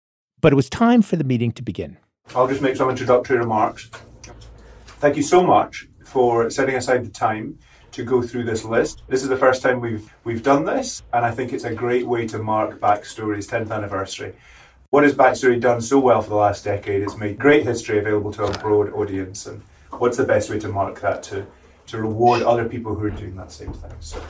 But 0.40 0.52
it 0.52 0.56
was 0.56 0.70
time 0.70 1.02
for 1.02 1.16
the 1.16 1.24
meeting 1.24 1.52
to 1.52 1.62
begin. 1.62 1.98
I'll 2.34 2.48
just 2.48 2.62
make 2.62 2.76
some 2.76 2.88
introductory 2.88 3.36
remarks. 3.36 3.90
Thank 4.86 5.16
you 5.16 5.22
so 5.22 5.42
much 5.42 5.86
for 6.06 6.48
setting 6.48 6.76
aside 6.76 7.04
the 7.04 7.10
time 7.10 7.58
to 7.96 8.04
go 8.04 8.20
through 8.20 8.44
this 8.44 8.62
list. 8.62 9.02
This 9.08 9.22
is 9.22 9.30
the 9.30 9.38
first 9.38 9.62
time 9.62 9.80
we've 9.80 10.12
we've 10.22 10.42
done 10.42 10.66
this, 10.66 11.02
and 11.14 11.24
I 11.24 11.30
think 11.30 11.54
it's 11.54 11.64
a 11.64 11.74
great 11.74 12.06
way 12.06 12.26
to 12.28 12.38
mark 12.38 12.78
Backstory's 12.78 13.48
10th 13.48 13.70
anniversary. 13.70 14.34
What 14.90 15.02
has 15.04 15.14
Backstory 15.14 15.58
done 15.58 15.80
so 15.80 15.98
well 15.98 16.20
for 16.20 16.28
the 16.28 16.36
last 16.36 16.62
decade 16.62 17.02
is 17.02 17.16
made 17.16 17.38
great 17.38 17.64
history 17.64 17.98
available 17.98 18.32
to 18.34 18.44
a 18.44 18.58
broad 18.58 18.92
audience 18.92 19.46
and 19.46 19.62
what's 19.92 20.18
the 20.18 20.24
best 20.24 20.50
way 20.50 20.58
to 20.58 20.68
mark 20.68 21.00
that 21.00 21.22
to, 21.24 21.46
to 21.86 21.96
reward 21.98 22.42
other 22.42 22.68
people 22.68 22.94
who 22.94 23.06
are 23.06 23.16
doing 23.22 23.34
that 23.36 23.50
same 23.50 23.72
thing. 23.72 23.94
So 24.00 24.22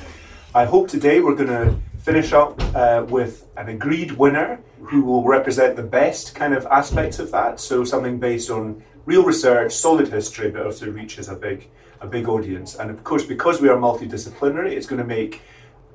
I 0.55 0.65
hope 0.65 0.89
today 0.89 1.19
we're 1.19 1.35
going 1.35 1.49
to 1.49 1.77
finish 1.99 2.33
up 2.33 2.63
uh, 2.77 3.05
with 3.09 3.49
an 3.57 3.69
agreed 3.69 4.13
winner 4.13 4.61
who 4.81 5.03
will 5.03 5.25
represent 5.25 5.75
the 5.75 5.83
best 5.83 6.37
kind 6.37 6.55
of 6.55 6.67
aspects 6.67 7.19
of 7.19 7.33
that. 7.33 7.59
So 7.59 7.83
something 7.83 8.21
based 8.21 8.49
on 8.49 8.81
real 9.07 9.25
research, 9.25 9.73
solid 9.73 10.07
history, 10.07 10.53
but 10.53 10.65
also 10.65 10.89
reaches 10.89 11.29
a 11.29 11.35
big 11.35 11.69
a 12.01 12.07
big 12.07 12.29
audience. 12.29 12.77
And 12.77 12.91
of 12.91 13.03
course, 13.05 13.25
because 13.25 13.61
we 13.61 13.69
are 13.69 13.77
multidisciplinary, 13.77 14.73
it's 14.73 14.87
going 14.87 15.01
to 15.01 15.07
make 15.07 15.43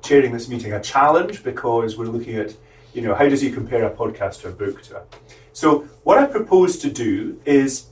chairing 0.02 0.32
this 0.32 0.48
meeting 0.48 0.72
a 0.72 0.80
challenge 0.80 1.42
because 1.44 1.96
we're 1.96 2.06
looking 2.06 2.36
at, 2.36 2.54
you 2.92 3.02
know, 3.02 3.14
how 3.14 3.28
does 3.28 3.42
you 3.42 3.52
compare 3.52 3.84
a 3.84 3.90
podcast 3.90 4.40
to 4.42 4.48
a 4.48 4.52
book 4.52 4.82
to 4.82 4.98
a. 4.98 5.02
So 5.52 5.80
what 6.02 6.18
I 6.18 6.26
propose 6.26 6.78
to 6.78 6.90
do 6.90 7.40
is 7.44 7.86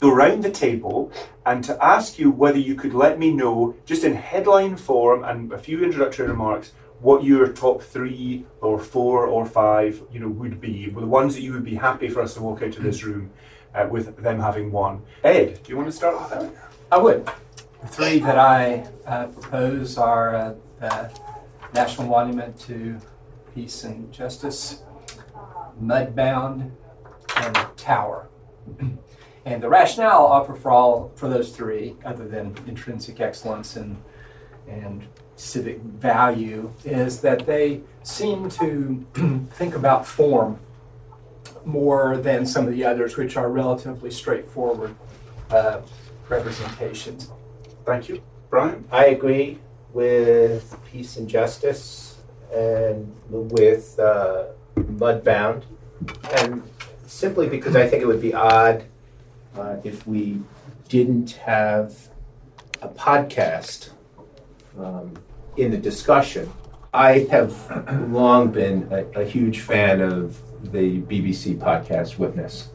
go 0.00 0.10
round 0.10 0.44
the 0.44 0.50
table 0.50 1.10
and 1.46 1.64
to 1.64 1.84
ask 1.84 2.18
you 2.18 2.30
whether 2.30 2.58
you 2.58 2.74
could 2.74 2.94
let 2.94 3.18
me 3.18 3.32
know, 3.32 3.74
just 3.86 4.04
in 4.04 4.14
headline 4.14 4.76
form 4.76 5.24
and 5.24 5.52
a 5.52 5.58
few 5.58 5.82
introductory 5.82 6.28
remarks, 6.28 6.72
what 7.00 7.24
your 7.24 7.52
top 7.52 7.82
three 7.82 8.44
or 8.60 8.78
four 8.78 9.26
or 9.26 9.46
five, 9.46 10.02
you 10.12 10.20
know, 10.20 10.28
would 10.28 10.60
be, 10.60 10.90
the 10.90 11.06
ones 11.06 11.34
that 11.34 11.42
you 11.42 11.52
would 11.52 11.64
be 11.64 11.74
happy 11.74 12.08
for 12.08 12.22
us 12.22 12.34
to 12.34 12.42
walk 12.42 12.62
out 12.62 12.76
of 12.76 12.82
this 12.82 13.04
room 13.04 13.30
uh, 13.74 13.86
with 13.90 14.16
them 14.16 14.40
having 14.40 14.70
won. 14.72 15.02
Ed, 15.22 15.60
do 15.62 15.70
you 15.70 15.76
want 15.76 15.88
to 15.88 15.92
start 15.92 16.20
with 16.20 16.30
that? 16.30 16.52
I 16.90 16.98
would. 16.98 17.28
The 17.80 17.86
three 17.86 18.18
that 18.18 18.36
I 18.36 18.88
uh, 19.06 19.26
propose 19.28 19.98
are 19.98 20.34
uh, 20.34 20.54
the 20.80 21.10
National 21.72 22.08
Monument 22.08 22.58
to 22.62 22.98
Peace 23.54 23.84
and 23.84 24.12
Justice, 24.12 24.82
Mudbound, 25.80 26.72
and 27.36 27.56
Tower. 27.76 28.28
and 29.44 29.62
the 29.62 29.68
rationale 29.68 30.10
I'll 30.10 30.26
offer 30.26 30.54
for 30.54 30.72
all 30.72 31.12
for 31.14 31.28
those 31.28 31.54
three, 31.54 31.94
other 32.04 32.26
than 32.26 32.56
intrinsic 32.66 33.20
excellence 33.20 33.76
and 33.76 33.96
and 34.66 35.06
civic 35.36 35.80
value, 35.80 36.72
is 36.84 37.20
that 37.20 37.46
they 37.46 37.80
seem 38.02 38.50
to 38.50 39.06
think 39.52 39.76
about 39.76 40.04
form 40.04 40.58
more 41.64 42.16
than 42.16 42.44
some 42.44 42.66
of 42.66 42.72
the 42.72 42.84
others, 42.84 43.16
which 43.16 43.36
are 43.36 43.48
relatively 43.48 44.10
straightforward 44.10 44.96
uh, 45.50 45.80
representations. 46.28 47.30
Thank 47.88 48.10
you. 48.10 48.20
Brian? 48.50 48.84
I 48.92 49.06
agree 49.06 49.58
with 49.94 50.76
Peace 50.92 51.16
and 51.16 51.26
Justice 51.26 52.18
and 52.54 53.10
with 53.30 53.98
uh, 53.98 54.48
Mudbound. 54.76 55.62
And 56.36 56.62
simply 57.06 57.48
because 57.48 57.76
I 57.76 57.88
think 57.88 58.02
it 58.02 58.06
would 58.06 58.20
be 58.20 58.34
odd 58.34 58.84
uh, 59.56 59.76
if 59.84 60.06
we 60.06 60.42
didn't 60.90 61.30
have 61.30 62.10
a 62.82 62.90
podcast 62.90 63.88
um, 64.78 65.14
in 65.56 65.70
the 65.70 65.78
discussion. 65.78 66.52
I 66.92 67.20
have 67.30 67.54
long 68.10 68.50
been 68.50 68.86
a, 68.90 69.22
a 69.22 69.24
huge 69.24 69.60
fan 69.60 70.02
of 70.02 70.36
the 70.72 71.00
BBC 71.00 71.56
podcast 71.58 72.18
Witness. 72.18 72.68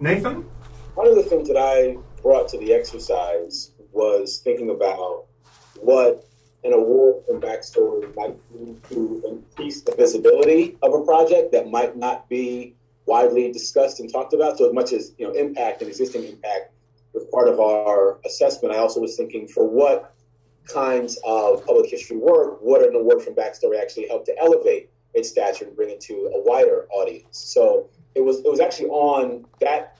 Nathan? 0.00 0.42
One 0.96 1.06
of 1.06 1.14
the 1.14 1.22
things 1.22 1.48
that 1.48 1.56
I 1.56 1.96
brought 2.20 2.46
to 2.48 2.58
the 2.58 2.74
exercise 2.74 3.70
was 3.92 4.38
thinking 4.38 4.70
about 4.70 5.26
what 5.80 6.26
an 6.64 6.72
award 6.72 7.24
from 7.26 7.40
Backstory 7.40 8.14
might 8.14 8.36
do 8.52 8.78
to 8.90 9.22
increase 9.26 9.82
the 9.82 9.94
visibility 9.96 10.76
of 10.82 10.92
a 10.94 11.04
project 11.04 11.52
that 11.52 11.70
might 11.70 11.96
not 11.96 12.28
be 12.28 12.74
widely 13.06 13.50
discussed 13.50 14.00
and 14.00 14.12
talked 14.12 14.34
about. 14.34 14.58
So 14.58 14.68
as 14.68 14.74
much 14.74 14.92
as 14.92 15.12
you 15.18 15.26
know, 15.26 15.32
impact 15.32 15.80
and 15.80 15.88
existing 15.88 16.24
impact 16.24 16.72
was 17.12 17.24
part 17.32 17.48
of 17.48 17.58
our 17.58 18.20
assessment, 18.26 18.74
I 18.74 18.78
also 18.78 19.00
was 19.00 19.16
thinking 19.16 19.48
for 19.48 19.66
what 19.66 20.14
kinds 20.66 21.18
of 21.24 21.64
public 21.64 21.90
history 21.90 22.16
work 22.16 22.58
would 22.60 22.82
an 22.82 22.94
award 22.94 23.22
from 23.22 23.34
Backstory 23.34 23.80
actually 23.80 24.08
help 24.08 24.24
to 24.26 24.38
elevate 24.38 24.90
its 25.14 25.28
stature 25.30 25.64
and 25.64 25.74
bring 25.74 25.90
it 25.90 26.00
to 26.02 26.30
a 26.34 26.42
wider 26.42 26.86
audience. 26.92 27.38
So 27.38 27.88
it 28.14 28.20
was 28.20 28.40
it 28.40 28.50
was 28.50 28.60
actually 28.60 28.88
on 28.88 29.46
that 29.60 29.98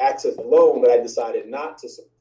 access 0.00 0.36
alone 0.36 0.82
that 0.82 0.90
I 0.90 0.98
decided 0.98 1.48
not 1.48 1.78
to 1.78 1.88
support 1.88 2.15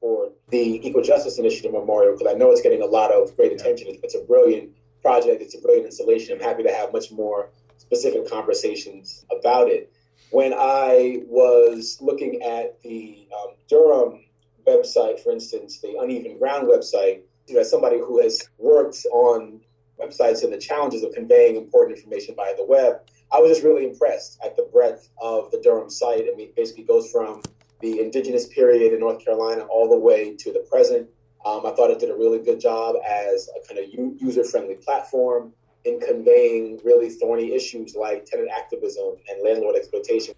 the 0.49 0.87
Equal 0.87 1.01
Justice 1.01 1.39
Initiative 1.39 1.71
Memorial 1.71 2.13
because 2.13 2.33
I 2.33 2.37
know 2.37 2.51
it's 2.51 2.61
getting 2.61 2.81
a 2.81 2.85
lot 2.85 3.11
of 3.11 3.35
great 3.35 3.51
attention. 3.51 3.87
It's 4.03 4.15
a 4.15 4.21
brilliant 4.21 4.71
project. 5.01 5.41
It's 5.41 5.55
a 5.55 5.61
brilliant 5.61 5.85
installation. 5.85 6.37
I'm 6.37 6.43
happy 6.43 6.63
to 6.63 6.71
have 6.71 6.93
much 6.93 7.11
more 7.11 7.49
specific 7.77 8.29
conversations 8.29 9.25
about 9.31 9.67
it. 9.67 9.91
When 10.31 10.53
I 10.53 11.21
was 11.27 11.97
looking 12.01 12.41
at 12.41 12.81
the 12.81 13.27
um, 13.35 13.53
Durham 13.69 14.25
website, 14.67 15.19
for 15.19 15.31
instance, 15.31 15.79
the 15.79 15.95
Uneven 15.99 16.37
Ground 16.37 16.67
website, 16.67 17.21
you 17.47 17.55
know, 17.55 17.61
as 17.61 17.69
somebody 17.69 17.99
who 17.99 18.21
has 18.21 18.49
worked 18.57 19.05
on 19.11 19.61
websites 19.99 20.43
and 20.43 20.51
the 20.51 20.57
challenges 20.57 21.03
of 21.03 21.13
conveying 21.13 21.55
important 21.55 21.97
information 21.97 22.35
via 22.35 22.55
the 22.55 22.65
web, 22.65 23.01
I 23.31 23.39
was 23.39 23.51
just 23.51 23.63
really 23.63 23.85
impressed 23.85 24.39
at 24.43 24.55
the 24.55 24.67
breadth 24.71 25.09
of 25.21 25.51
the 25.51 25.59
Durham 25.61 25.89
site. 25.89 26.25
I 26.31 26.35
mean, 26.35 26.49
it 26.49 26.55
basically 26.55 26.83
goes 26.83 27.11
from 27.11 27.41
the 27.81 27.99
indigenous 27.99 28.47
period 28.47 28.93
in 28.93 28.99
North 28.99 29.23
Carolina 29.23 29.63
all 29.65 29.89
the 29.89 29.97
way 29.97 30.35
to 30.35 30.51
the 30.51 30.65
present. 30.71 31.09
Um, 31.45 31.65
I 31.65 31.71
thought 31.71 31.91
it 31.91 31.99
did 31.99 32.09
a 32.09 32.15
really 32.15 32.39
good 32.39 32.59
job 32.59 32.95
as 33.07 33.49
a 33.55 33.67
kind 33.67 33.79
of 33.79 34.19
user 34.19 34.43
friendly 34.43 34.75
platform 34.75 35.53
in 35.83 35.99
conveying 35.99 36.79
really 36.83 37.09
thorny 37.09 37.53
issues 37.53 37.95
like 37.95 38.25
tenant 38.25 38.49
activism 38.55 39.15
and 39.29 39.43
landlord 39.43 39.75
exploitation. 39.75 40.33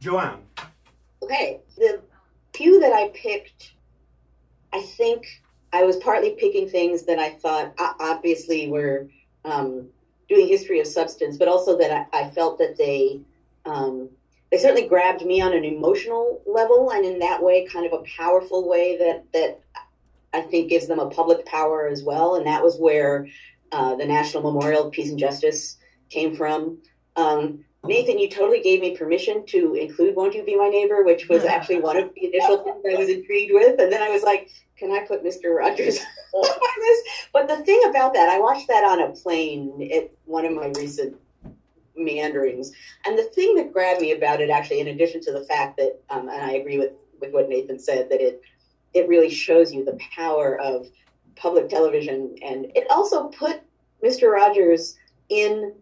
Joanne. 0.00 0.42
Okay, 1.22 1.60
the 1.76 2.00
few 2.54 2.80
that 2.80 2.92
I 2.92 3.10
picked, 3.14 3.74
I 4.72 4.82
think 4.82 5.26
I 5.72 5.84
was 5.84 5.96
partly 5.98 6.30
picking 6.30 6.68
things 6.68 7.04
that 7.04 7.18
I 7.18 7.30
thought 7.30 7.74
obviously 7.78 8.68
were 8.68 9.08
um, 9.44 9.88
doing 10.28 10.48
history 10.48 10.80
of 10.80 10.86
substance, 10.86 11.36
but 11.36 11.48
also 11.48 11.78
that 11.78 12.08
I, 12.12 12.24
I 12.24 12.30
felt 12.30 12.58
that 12.58 12.76
they 12.76 13.20
um, 13.64 14.08
they 14.50 14.58
certainly 14.58 14.88
grabbed 14.88 15.24
me 15.24 15.40
on 15.40 15.52
an 15.52 15.64
emotional 15.64 16.42
level, 16.46 16.90
and 16.90 17.04
in 17.04 17.18
that 17.18 17.42
way, 17.42 17.66
kind 17.66 17.86
of 17.86 17.92
a 17.92 18.04
powerful 18.16 18.68
way 18.68 18.96
that 18.98 19.24
that 19.32 19.60
I 20.32 20.42
think 20.42 20.70
gives 20.70 20.86
them 20.86 20.98
a 20.98 21.10
public 21.10 21.44
power 21.46 21.88
as 21.88 22.02
well. 22.02 22.36
And 22.36 22.46
that 22.46 22.62
was 22.62 22.76
where 22.78 23.26
uh, 23.72 23.94
the 23.96 24.06
National 24.06 24.42
Memorial 24.42 24.86
of 24.86 24.92
Peace 24.92 25.10
and 25.10 25.18
Justice 25.18 25.76
came 26.10 26.34
from. 26.34 26.78
Um, 27.16 27.64
Nathan, 27.84 28.18
you 28.18 28.28
totally 28.28 28.60
gave 28.60 28.80
me 28.80 28.96
permission 28.96 29.46
to 29.46 29.74
include 29.74 30.16
Won't 30.16 30.34
You 30.34 30.44
Be 30.44 30.56
My 30.56 30.68
Neighbor, 30.68 31.04
which 31.04 31.28
was 31.28 31.44
actually 31.44 31.80
one 31.80 31.96
of 31.96 32.10
the 32.14 32.26
initial 32.26 32.64
things 32.64 32.84
I 32.84 32.98
was 32.98 33.08
intrigued 33.08 33.52
with. 33.52 33.78
And 33.80 33.90
then 33.92 34.02
I 34.02 34.10
was 34.10 34.22
like, 34.22 34.50
can 34.76 34.90
I 34.90 35.04
put 35.06 35.24
Mr. 35.24 35.54
Rogers 35.56 35.98
on 36.34 36.80
this? 36.80 37.00
But 37.32 37.48
the 37.48 37.58
thing 37.58 37.80
about 37.88 38.14
that, 38.14 38.28
I 38.28 38.38
watched 38.38 38.68
that 38.68 38.84
on 38.84 39.00
a 39.00 39.12
plane 39.12 39.88
at 39.94 40.10
one 40.24 40.44
of 40.44 40.52
my 40.52 40.72
recent 40.76 41.16
meanderings. 41.98 42.72
And 43.04 43.18
the 43.18 43.24
thing 43.24 43.54
that 43.56 43.72
grabbed 43.72 44.00
me 44.00 44.12
about 44.12 44.40
it, 44.40 44.50
actually, 44.50 44.80
in 44.80 44.88
addition 44.88 45.20
to 45.22 45.32
the 45.32 45.44
fact 45.44 45.76
that, 45.78 46.00
um, 46.10 46.28
and 46.28 46.42
I 46.42 46.52
agree 46.52 46.78
with, 46.78 46.92
with 47.20 47.32
what 47.32 47.48
Nathan 47.48 47.78
said, 47.78 48.08
that 48.10 48.20
it 48.20 48.40
it 48.94 49.08
really 49.08 49.30
shows 49.30 49.72
you 49.72 49.84
the 49.84 49.98
power 50.14 50.58
of 50.60 50.88
public 51.36 51.68
television, 51.68 52.34
and 52.42 52.66
it 52.74 52.86
also 52.90 53.28
put 53.28 53.60
Mr. 54.02 54.32
Rogers 54.32 54.96
in 55.28 55.74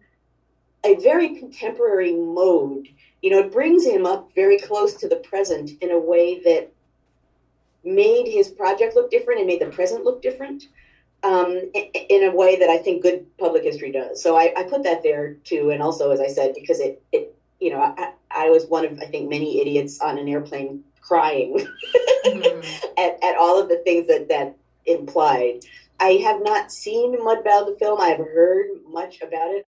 a 0.83 0.95
very 0.95 1.35
contemporary 1.35 2.13
mode. 2.13 2.87
You 3.21 3.31
know, 3.31 3.39
it 3.39 3.51
brings 3.51 3.85
him 3.85 4.05
up 4.05 4.33
very 4.35 4.59
close 4.59 4.95
to 4.95 5.07
the 5.07 5.17
present 5.17 5.71
in 5.81 5.91
a 5.91 5.99
way 5.99 6.39
that 6.43 6.71
made 7.83 8.27
his 8.27 8.49
project 8.49 8.95
look 8.95 9.09
different 9.09 9.39
and 9.39 9.47
made 9.47 9.61
the 9.61 9.67
present 9.67 10.03
look 10.03 10.21
different 10.21 10.67
um, 11.23 11.59
in 11.73 12.23
a 12.23 12.35
way 12.35 12.57
that 12.57 12.69
I 12.69 12.77
think 12.77 13.01
good 13.01 13.25
public 13.37 13.63
history 13.63 13.91
does. 13.91 14.21
So 14.21 14.37
I, 14.37 14.53
I, 14.55 14.63
put 14.63 14.83
that 14.83 15.03
there 15.03 15.33
too, 15.43 15.71
and 15.71 15.81
also, 15.81 16.11
as 16.11 16.19
I 16.19 16.27
said, 16.27 16.53
because 16.53 16.79
it, 16.79 17.01
it 17.11 17.35
you 17.59 17.71
know, 17.71 17.81
I, 17.81 18.11
I 18.31 18.49
was 18.49 18.65
one 18.67 18.85
of 18.85 18.99
I 18.99 19.05
think 19.05 19.29
many 19.29 19.59
idiots 19.59 19.99
on 19.99 20.17
an 20.17 20.27
airplane 20.27 20.83
crying 21.01 21.65
mm-hmm. 22.25 22.85
at, 22.97 23.23
at 23.23 23.37
all 23.37 23.59
of 23.59 23.69
the 23.69 23.81
things 23.83 24.07
that 24.07 24.27
that 24.29 24.55
implied. 24.85 25.61
I 25.99 26.11
have 26.23 26.43
not 26.43 26.71
seen 26.71 27.17
Mudbound 27.17 27.67
the 27.67 27.75
film. 27.79 27.99
I 27.99 28.09
have 28.09 28.19
heard 28.19 28.67
much 28.87 29.21
about 29.21 29.49
it. 29.49 29.65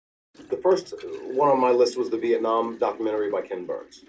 The 0.50 0.58
first 0.58 0.94
one 1.24 1.48
on 1.48 1.58
my 1.58 1.70
list 1.70 1.98
was 1.98 2.10
the 2.10 2.18
Vietnam 2.18 2.78
documentary 2.78 3.30
by 3.30 3.42
Ken 3.42 3.64
Burns. 3.64 4.04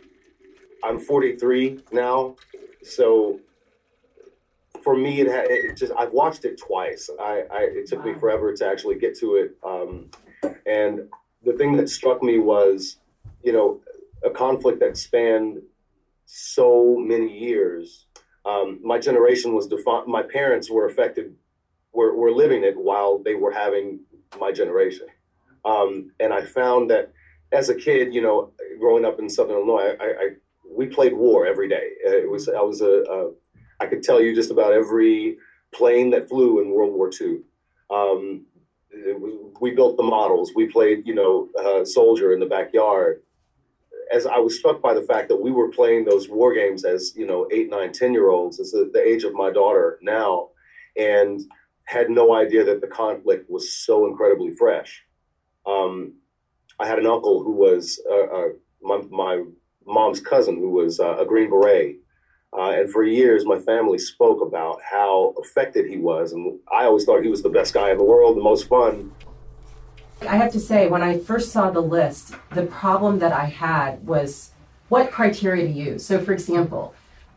I'm 0.83 0.99
43 0.99 1.79
now, 1.91 2.35
so 2.83 3.39
for 4.89 4.97
me, 4.97 5.21
it, 5.21 5.27
had, 5.27 5.45
it 5.51 5.77
just 5.77 5.93
I've 5.95 6.13
watched 6.13 6.45
it 6.45 6.59
twice. 6.59 7.11
I, 7.21 7.43
I 7.51 7.59
it 7.77 7.85
took 7.85 7.99
wow. 7.99 8.11
me 8.11 8.19
forever 8.19 8.55
to 8.55 8.65
actually 8.65 8.97
get 8.97 9.15
to 9.19 9.35
it. 9.35 9.55
Um, 9.63 10.09
and 10.65 11.01
the 11.45 11.53
thing 11.53 11.77
that 11.77 11.89
struck 11.89 12.23
me 12.23 12.39
was, 12.39 12.97
you 13.43 13.53
know, 13.53 13.81
a 14.25 14.31
conflict 14.31 14.79
that 14.79 14.97
spanned 14.97 15.61
so 16.25 16.97
many 16.97 17.37
years. 17.37 18.07
Um, 18.47 18.79
my 18.83 18.97
generation 18.97 19.53
was 19.53 19.67
defined. 19.67 20.07
My 20.07 20.23
parents 20.23 20.71
were 20.71 20.87
affected, 20.87 21.35
were 21.93 22.15
were 22.15 22.31
living 22.31 22.63
it 22.63 22.75
while 22.75 23.19
they 23.19 23.35
were 23.35 23.51
having 23.51 23.99
my 24.39 24.51
generation. 24.51 25.05
Um, 25.65 26.13
and 26.19 26.33
I 26.33 26.45
found 26.45 26.89
that 26.89 27.13
as 27.51 27.69
a 27.69 27.75
kid, 27.75 28.11
you 28.11 28.23
know, 28.23 28.53
growing 28.79 29.05
up 29.05 29.19
in 29.19 29.29
Southern 29.29 29.57
Illinois, 29.57 29.95
I, 30.01 30.05
I 30.05 30.29
we 30.67 30.87
played 30.87 31.13
war 31.13 31.45
every 31.45 31.69
day. 31.69 31.89
It 32.03 32.27
was 32.27 32.49
I 32.49 32.61
was 32.61 32.81
a, 32.81 33.03
a 33.17 33.31
I 33.79 33.87
could 33.87 34.03
tell 34.03 34.21
you 34.21 34.35
just 34.35 34.51
about 34.51 34.73
every 34.73 35.37
plane 35.73 36.09
that 36.11 36.29
flew 36.29 36.61
in 36.61 36.71
World 36.71 36.93
War 36.93 37.09
II. 37.19 37.39
Um, 37.89 38.45
we 39.61 39.71
built 39.71 39.97
the 39.97 40.03
models. 40.03 40.51
We 40.55 40.67
played, 40.67 41.05
you 41.05 41.15
know, 41.15 41.49
uh, 41.57 41.85
soldier 41.85 42.33
in 42.33 42.39
the 42.39 42.45
backyard. 42.45 43.21
As 44.11 44.25
I 44.25 44.39
was 44.39 44.57
struck 44.57 44.81
by 44.81 44.93
the 44.93 45.03
fact 45.03 45.29
that 45.29 45.41
we 45.41 45.51
were 45.51 45.69
playing 45.69 46.05
those 46.05 46.27
war 46.27 46.53
games 46.53 46.83
as, 46.83 47.13
you 47.15 47.25
know, 47.25 47.47
eight, 47.51 47.69
nine, 47.69 47.91
ten 47.91 48.13
year 48.13 48.29
olds, 48.29 48.59
as 48.59 48.71
the, 48.71 48.89
the 48.91 49.01
age 49.01 49.23
of 49.23 49.33
my 49.33 49.51
daughter 49.51 49.99
now, 50.01 50.49
and 50.97 51.39
had 51.85 52.09
no 52.09 52.33
idea 52.33 52.63
that 52.65 52.81
the 52.81 52.87
conflict 52.87 53.49
was 53.49 53.73
so 53.73 54.07
incredibly 54.07 54.51
fresh. 54.51 55.03
Um, 55.65 56.13
I 56.79 56.87
had 56.87 56.99
an 56.99 57.05
uncle 57.05 57.43
who 57.43 57.51
was 57.51 58.01
uh, 58.09 58.23
uh, 58.23 58.47
my, 58.81 59.01
my, 59.09 59.43
mom's 59.85 60.19
cousin, 60.19 60.57
who 60.57 60.69
was 60.69 60.99
uh, 60.99 61.17
a 61.17 61.25
Green 61.25 61.49
Beret 61.49 61.95
uh, 62.51 62.71
and 62.71 62.91
for 62.91 63.03
years, 63.03 63.45
my 63.45 63.59
family 63.59 63.99
spoke 63.99 64.41
about 64.41 64.79
how 64.81 65.35
affected 65.39 65.85
he 65.85 65.97
was. 65.97 66.33
And 66.33 66.59
I 66.71 66.85
always 66.85 67.05
thought 67.05 67.21
he 67.21 67.29
was 67.29 67.43
the 67.43 67.49
best 67.49 67.73
guy 67.73 67.91
in 67.91 67.97
the 67.97 68.03
world, 68.03 68.35
the 68.37 68.41
most 68.41 68.67
fun. 68.67 69.11
I 70.27 70.35
have 70.35 70.51
to 70.53 70.59
say, 70.59 70.87
when 70.87 71.01
I 71.01 71.19
first 71.19 71.51
saw 71.51 71.69
the 71.69 71.81
list, 71.81 72.33
the 72.51 72.63
problem 72.63 73.19
that 73.19 73.31
I 73.31 73.45
had 73.45 74.05
was 74.05 74.51
what 74.89 75.11
criteria 75.11 75.67
to 75.67 75.71
use. 75.71 76.03
So, 76.03 76.19
for 76.19 76.33
example, 76.33 76.93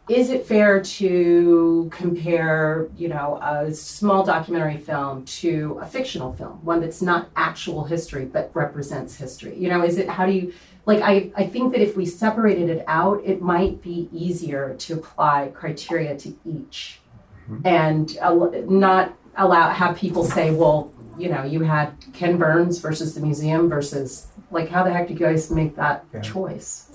is 0.09 0.31
it 0.31 0.47
fair 0.47 0.83
to 0.83 1.89
compare, 1.93 2.89
you 2.97 3.09
know, 3.09 3.39
a 3.41 3.73
small 3.73 4.25
documentary 4.25 4.79
film 4.79 5.25
to 5.27 5.79
a 5.81 5.87
fictional 5.87 6.33
film, 6.33 6.65
one 6.65 6.81
that's 6.81 7.01
not 7.03 7.29
actual 7.37 7.85
history 7.85 8.25
but 8.25 8.51
represents 8.55 9.15
history? 9.15 9.57
You 9.57 9.69
know, 9.69 9.85
is 9.85 9.99
it 9.99 10.09
how 10.09 10.27
do 10.27 10.33
you 10.33 10.53
like 10.85 11.01
I, 11.03 11.31
I 11.37 11.47
think 11.47 11.73
that 11.73 11.81
if 11.81 11.97
we 11.97 12.07
separated 12.07 12.69
it 12.69 12.85
out, 12.87 13.23
it 13.25 13.41
might 13.41 13.83
be 13.83 14.09
easier 14.13 14.75
to 14.79 14.95
apply 14.95 15.53
criteria 15.55 16.17
to 16.19 16.35
each 16.45 17.01
mm-hmm. 17.49 17.67
and 17.67 18.19
uh, 18.21 18.35
not 18.69 19.17
allow 19.37 19.71
have 19.71 19.97
people 19.97 20.25
say, 20.25 20.51
well, 20.51 20.93
you 21.19 21.29
know, 21.29 21.45
you 21.45 21.61
had 21.61 21.93
Ken 22.13 22.37
Burns 22.37 22.79
versus 22.79 23.15
the 23.15 23.21
museum 23.21 23.69
versus 23.69 24.27
like 24.51 24.69
how 24.69 24.83
the 24.83 24.93
heck 24.93 25.09
do 25.09 25.15
you 25.15 25.21
guys 25.21 25.51
make 25.51 25.77
that 25.77 26.05
yeah. 26.13 26.21
choice? 26.21 26.91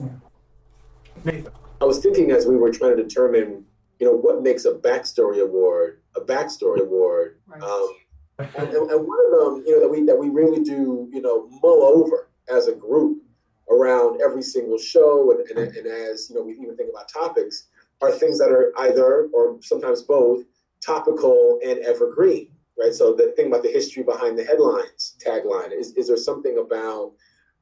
Yeah. 1.25 1.41
I 1.81 1.85
was 1.85 1.99
thinking 1.99 2.31
as 2.31 2.45
we 2.45 2.55
were 2.55 2.71
trying 2.71 2.97
to 2.97 3.03
determine, 3.03 3.65
you 3.99 4.07
know, 4.07 4.13
what 4.13 4.41
makes 4.41 4.65
a 4.65 4.73
backstory 4.73 5.41
award 5.41 5.99
a 6.17 6.21
backstory 6.21 6.81
award. 6.81 7.37
Right. 7.47 7.61
Um, 7.61 7.89
and, 8.39 8.67
and, 8.73 9.07
one 9.07 9.19
of 9.25 9.31
them, 9.31 9.63
you 9.65 9.73
know, 9.73 9.79
that 9.81 9.89
we 9.89 10.03
that 10.05 10.17
we 10.17 10.29
really 10.29 10.63
do, 10.63 11.09
you 11.11 11.21
know, 11.21 11.47
mull 11.61 11.83
over 11.83 12.29
as 12.49 12.67
a 12.67 12.75
group 12.75 13.23
around 13.69 14.21
every 14.21 14.41
single 14.41 14.77
show, 14.77 15.31
and, 15.31 15.49
and, 15.49 15.75
and 15.75 15.87
as 15.87 16.29
you 16.29 16.35
know, 16.35 16.43
we 16.43 16.53
even 16.53 16.75
think 16.75 16.89
about 16.89 17.09
topics 17.09 17.67
are 18.01 18.11
things 18.11 18.37
that 18.39 18.51
are 18.51 18.71
either 18.79 19.27
or 19.33 19.57
sometimes 19.61 20.03
both 20.03 20.43
topical 20.85 21.59
and 21.65 21.79
evergreen, 21.79 22.49
right? 22.77 22.93
So 22.93 23.13
the 23.13 23.33
thing 23.35 23.47
about 23.47 23.63
the 23.63 23.71
history 23.71 24.03
behind 24.03 24.37
the 24.37 24.43
headlines 24.43 25.17
tagline 25.25 25.71
is 25.71 25.93
is 25.93 26.07
there 26.07 26.17
something 26.17 26.59
about 26.59 27.13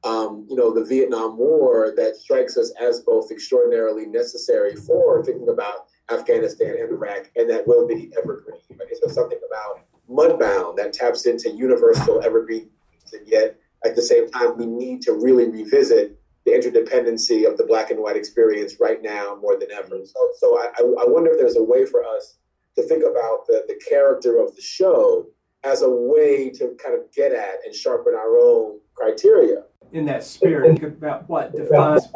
um, 0.04 0.46
you 0.48 0.56
know, 0.56 0.72
the 0.72 0.84
Vietnam 0.84 1.36
War 1.36 1.92
that 1.96 2.16
strikes 2.16 2.56
us 2.56 2.72
as 2.80 3.00
both 3.00 3.30
extraordinarily 3.30 4.06
necessary 4.06 4.76
for 4.76 5.24
thinking 5.24 5.48
about 5.48 5.86
Afghanistan 6.10 6.76
and 6.78 6.90
Iraq, 6.90 7.30
and 7.34 7.50
that 7.50 7.66
will 7.66 7.88
be 7.88 8.12
evergreen. 8.16 8.60
Right? 8.78 8.90
Is 8.90 9.00
there 9.00 9.12
something 9.12 9.40
about 9.48 9.84
Mudbound 10.08 10.76
that 10.76 10.92
taps 10.92 11.26
into 11.26 11.50
universal 11.50 12.22
evergreen, 12.22 12.70
and 13.12 13.26
yet 13.26 13.58
at 13.84 13.96
the 13.96 14.02
same 14.02 14.30
time 14.30 14.56
we 14.56 14.66
need 14.66 15.02
to 15.02 15.12
really 15.12 15.48
revisit 15.48 16.18
the 16.44 16.52
interdependency 16.52 17.48
of 17.50 17.56
the 17.56 17.64
black 17.64 17.90
and 17.90 18.00
white 18.00 18.16
experience 18.16 18.76
right 18.80 19.02
now 19.02 19.36
more 19.40 19.58
than 19.58 19.70
ever. 19.72 20.00
So, 20.04 20.28
so 20.38 20.58
I, 20.58 20.68
I 20.78 21.04
wonder 21.06 21.32
if 21.32 21.38
there's 21.38 21.56
a 21.56 21.62
way 21.62 21.84
for 21.86 22.04
us 22.04 22.38
to 22.76 22.82
think 22.84 23.02
about 23.02 23.46
the, 23.46 23.64
the 23.66 23.80
character 23.88 24.40
of 24.40 24.54
the 24.54 24.62
show 24.62 25.26
as 25.64 25.82
a 25.82 25.90
way 25.90 26.50
to 26.50 26.76
kind 26.82 26.94
of 26.94 27.12
get 27.12 27.32
at 27.32 27.56
and 27.64 27.74
sharpen 27.74 28.14
our 28.14 28.38
own 28.38 28.78
criteria 28.94 29.64
in 29.92 30.04
that 30.06 30.24
spirit, 30.24 30.78
think 30.78 30.82
about 30.82 31.28
what 31.28 31.54
defines 31.54 32.08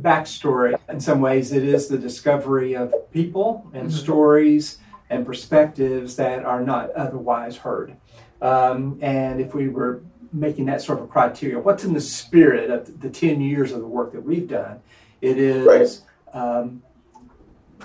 backstory. 0.00 0.78
In 0.88 1.00
some 1.00 1.20
ways, 1.20 1.52
it 1.52 1.64
is 1.64 1.88
the 1.88 1.98
discovery 1.98 2.74
of 2.74 2.92
people 3.12 3.70
and 3.74 3.88
mm-hmm. 3.88 3.98
stories 3.98 4.78
and 5.08 5.26
perspectives 5.26 6.16
that 6.16 6.44
are 6.44 6.62
not 6.62 6.90
otherwise 6.92 7.56
heard. 7.56 7.96
Um, 8.40 8.98
and 9.02 9.40
if 9.40 9.54
we 9.54 9.68
were 9.68 10.02
making 10.32 10.66
that 10.66 10.82
sort 10.82 10.98
of 10.98 11.04
a 11.04 11.08
criteria, 11.08 11.58
what's 11.58 11.84
in 11.84 11.92
the 11.92 12.00
spirit 12.00 12.70
of 12.70 13.00
the 13.00 13.10
10 13.10 13.40
years 13.40 13.72
of 13.72 13.80
the 13.80 13.86
work 13.86 14.12
that 14.12 14.22
we've 14.22 14.48
done? 14.48 14.80
It 15.20 15.38
is 15.38 16.02
um, 16.32 16.82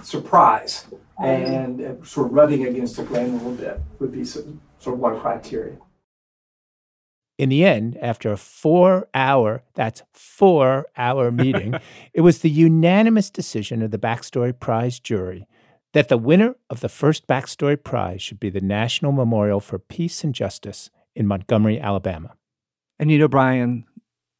surprise 0.03 0.85
and 1.23 1.81
uh, 1.81 2.03
sort 2.03 2.27
of 2.27 2.33
rubbing 2.33 2.65
against 2.65 2.97
the 2.97 3.03
grain 3.03 3.31
a 3.31 3.33
little 3.33 3.53
bit 3.53 3.81
would 3.99 4.11
be 4.11 4.23
sort 4.23 4.45
of 4.85 4.99
one 4.99 5.19
criteria. 5.19 5.77
In 7.37 7.49
the 7.49 7.65
end, 7.65 7.97
after 8.01 8.31
a 8.31 8.37
four 8.37 9.09
hour, 9.13 9.63
that's 9.73 10.03
four 10.13 10.87
hour 10.95 11.31
meeting, 11.31 11.75
it 12.13 12.21
was 12.21 12.39
the 12.39 12.49
unanimous 12.49 13.29
decision 13.29 13.81
of 13.81 13.91
the 13.91 13.97
Backstory 13.97 14.57
Prize 14.57 14.99
jury 14.99 15.47
that 15.93 16.09
the 16.09 16.17
winner 16.17 16.55
of 16.69 16.81
the 16.81 16.89
first 16.89 17.27
Backstory 17.27 17.81
Prize 17.81 18.21
should 18.21 18.39
be 18.39 18.49
the 18.49 18.61
National 18.61 19.11
Memorial 19.11 19.59
for 19.59 19.79
Peace 19.79 20.23
and 20.23 20.35
Justice 20.35 20.89
in 21.15 21.27
Montgomery, 21.27 21.79
Alabama. 21.79 22.35
And 22.99 23.11
you 23.11 23.17
know, 23.17 23.27
Brian, 23.27 23.85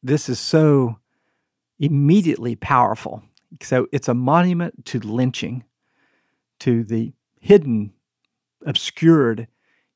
this 0.02 0.28
is 0.28 0.38
so 0.38 0.98
immediately 1.78 2.56
powerful. 2.56 3.22
So 3.62 3.86
it's 3.92 4.08
a 4.08 4.14
monument 4.14 4.84
to 4.86 5.00
lynching, 5.00 5.64
to 6.60 6.84
the 6.84 7.12
hidden, 7.40 7.92
obscured 8.64 9.48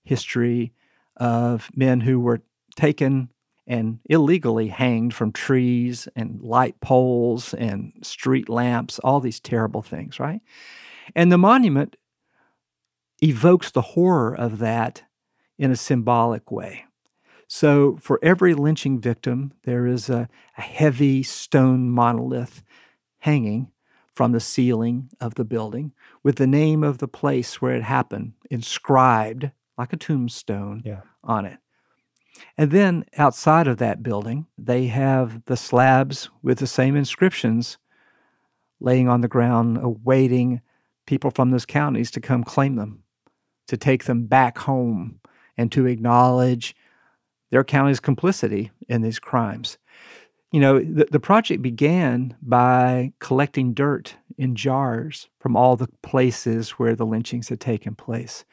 history 0.05 0.73
of 1.17 1.71
men 1.75 2.01
who 2.01 2.21
were 2.21 2.43
taken 2.77 3.31
and 3.67 4.01
illegally 4.07 4.69
hanged 4.69 5.15
from 5.15 5.33
trees 5.33 6.09
and 6.17 6.41
light 6.41 6.81
poles 6.81 7.55
and 7.55 7.93
street 8.03 8.49
lamps, 8.49 8.99
all 9.01 9.21
these 9.21 9.39
terrible 9.39 9.83
things, 9.83 10.19
right? 10.19 10.41
And 11.15 11.31
the 11.31 11.39
monument 11.39 11.97
evokes 13.23 13.71
the 13.71 13.83
horror 13.83 14.35
of 14.35 14.59
that 14.59 15.03
in 15.61 15.71
a 15.71 15.77
symbolic 15.77 16.51
way. 16.51 16.87
So, 17.47 17.99
for 18.01 18.19
every 18.23 18.55
lynching 18.55 18.99
victim, 18.99 19.53
there 19.65 19.87
is 19.87 20.09
a, 20.09 20.29
a 20.57 20.63
heavy 20.63 21.23
stone 21.23 21.91
monolith 21.91 22.63
hanging 23.19 23.71
from 24.15 24.33
the 24.33 24.41
ceiling 24.41 25.11
of 25.21 25.35
the 25.35 25.45
building 25.45 25.93
with 26.23 26.37
the 26.37 26.47
name 26.47 26.83
of 26.83 26.99
the 26.99 27.09
place 27.09 27.61
where 27.61 27.75
it 27.75 27.83
happened 27.83 28.33
inscribed 28.51 29.51
like 29.77 29.93
a 29.93 29.99
tombstone 29.99 30.83
yeah. 30.85 31.01
on 31.23 31.45
it. 31.45 31.59
And 32.57 32.71
then 32.71 33.05
outside 33.19 33.67
of 33.67 33.77
that 33.79 34.03
building, 34.03 34.47
they 34.57 34.87
have 34.87 35.45
the 35.45 35.57
slabs 35.57 36.31
with 36.43 36.59
the 36.59 36.67
same 36.67 36.97
inscriptions 36.97 37.77
laying 38.81 39.09
on 39.09 39.21
the 39.21 39.29
ground, 39.29 39.79
awaiting 39.83 40.63
people 41.07 41.31
from 41.31 41.51
those 41.51 41.67
counties 41.67 42.11
to 42.13 42.21
come 42.21 42.45
claim 42.45 42.77
them, 42.77 43.03
to 43.69 43.77
take 43.77 44.05
them 44.05 44.27
back 44.27 44.57
home, 44.59 45.20
and 45.61 45.71
to 45.71 45.87
acknowledge 45.87 46.75
their 47.51 47.63
county's 47.63 48.01
complicity 48.01 48.71
in 48.89 49.03
these 49.03 49.19
crimes. 49.19 49.77
You 50.53 50.61
know, 50.61 50.79
the, 50.79 51.07
the 51.11 51.21
project 51.21 51.61
began 51.61 52.35
by 52.41 53.13
collecting 53.19 53.75
dirt 53.75 54.17
in 54.39 54.57
jars 54.57 55.29
from 55.39 55.57
all 55.57 55.77
the 55.77 55.89
places 56.03 56.71
where 56.71 56.97
the 56.97 57.05
lynchings 57.05 57.51
had 57.51 57.61
taken 57.61 57.95
place. 57.95 58.47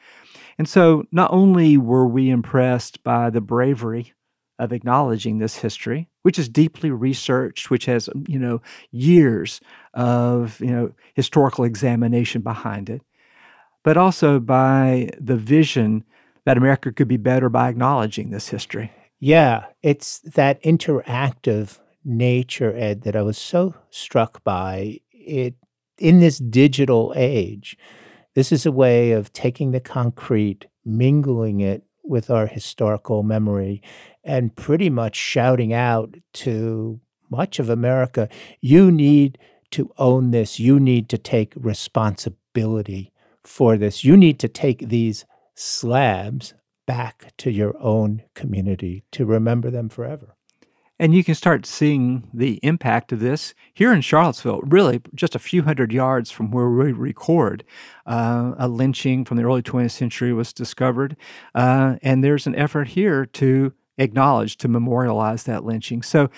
And 0.58 0.68
so 0.68 1.04
not 1.10 1.32
only 1.32 1.78
were 1.78 2.06
we 2.06 2.28
impressed 2.28 3.02
by 3.02 3.30
the 3.30 3.40
bravery 3.40 4.12
of 4.58 4.70
acknowledging 4.70 5.38
this 5.38 5.56
history, 5.56 6.10
which 6.24 6.38
is 6.38 6.48
deeply 6.48 6.90
researched, 6.90 7.70
which 7.70 7.86
has, 7.86 8.10
um, 8.10 8.24
you 8.28 8.38
know, 8.38 8.60
years 8.90 9.62
of, 9.94 10.60
you 10.60 10.70
know, 10.70 10.92
historical 11.14 11.64
examination 11.64 12.42
behind 12.42 12.90
it, 12.90 13.00
but 13.82 13.96
also 13.96 14.38
by 14.38 15.08
the 15.18 15.36
vision 15.36 16.04
that 16.48 16.56
America 16.56 16.90
could 16.90 17.08
be 17.08 17.18
better 17.18 17.50
by 17.50 17.68
acknowledging 17.68 18.30
this 18.30 18.48
history. 18.48 18.90
Yeah, 19.20 19.66
it's 19.82 20.20
that 20.20 20.62
interactive 20.62 21.78
nature, 22.06 22.74
Ed, 22.74 23.02
that 23.02 23.14
I 23.14 23.20
was 23.20 23.36
so 23.36 23.74
struck 23.90 24.42
by. 24.44 25.00
It 25.12 25.56
in 25.98 26.20
this 26.20 26.38
digital 26.38 27.12
age, 27.14 27.76
this 28.34 28.50
is 28.50 28.64
a 28.64 28.72
way 28.72 29.12
of 29.12 29.30
taking 29.34 29.72
the 29.72 29.80
concrete, 29.80 30.64
mingling 30.86 31.60
it 31.60 31.82
with 32.02 32.30
our 32.30 32.46
historical 32.46 33.22
memory, 33.22 33.82
and 34.24 34.56
pretty 34.56 34.88
much 34.88 35.16
shouting 35.16 35.74
out 35.74 36.14
to 36.32 36.98
much 37.28 37.58
of 37.58 37.68
America 37.68 38.26
you 38.62 38.90
need 38.90 39.36
to 39.72 39.92
own 39.98 40.30
this. 40.30 40.58
You 40.58 40.80
need 40.80 41.10
to 41.10 41.18
take 41.18 41.52
responsibility 41.56 43.12
for 43.44 43.76
this. 43.76 44.02
You 44.02 44.16
need 44.16 44.38
to 44.38 44.48
take 44.48 44.88
these 44.88 45.26
slabs 45.58 46.54
back 46.86 47.32
to 47.36 47.50
your 47.50 47.74
own 47.82 48.22
community 48.34 49.04
to 49.12 49.26
remember 49.26 49.70
them 49.70 49.88
forever. 49.88 50.34
And 51.00 51.14
you 51.14 51.22
can 51.22 51.34
start 51.34 51.64
seeing 51.64 52.28
the 52.34 52.58
impact 52.62 53.12
of 53.12 53.20
this 53.20 53.54
here 53.72 53.92
in 53.92 54.00
Charlottesville, 54.00 54.62
really 54.62 55.00
just 55.14 55.36
a 55.36 55.38
few 55.38 55.62
hundred 55.62 55.92
yards 55.92 56.30
from 56.30 56.50
where 56.50 56.68
we 56.68 56.92
record. 56.92 57.64
Uh, 58.04 58.54
a 58.58 58.66
lynching 58.66 59.24
from 59.24 59.36
the 59.36 59.44
early 59.44 59.62
20th 59.62 59.92
century 59.92 60.32
was 60.32 60.52
discovered. 60.52 61.16
Uh, 61.54 61.96
and 62.02 62.24
there's 62.24 62.48
an 62.48 62.56
effort 62.56 62.88
here 62.88 63.26
to 63.26 63.72
acknowledge, 63.96 64.56
to 64.56 64.68
memorialize 64.68 65.44
that 65.44 65.64
lynching. 65.64 66.02
So, 66.02 66.30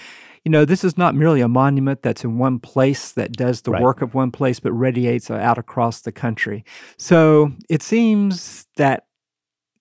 you 0.45 0.51
know, 0.51 0.65
this 0.67 0.85
is 0.85 0.99
not 0.99 1.15
merely 1.15 1.41
a 1.41 1.49
monument 1.49 2.03
that's 2.03 2.25
in 2.25 2.39
one 2.39 2.59
place 2.59 3.13
that 3.13 3.33
does 3.33 3.63
the 3.63 3.73
right. 3.73 3.83
work 3.83 4.03
of 4.03 4.15
one 4.15 4.31
place, 4.31 4.61
but 4.61 4.73
radiates 4.73 5.31
out 5.31 5.59
across 5.59 6.01
the 6.01 6.13
country. 6.13 6.65
So 6.99 7.53
it 7.69 7.83
seems 7.83 8.67
that 8.77 9.05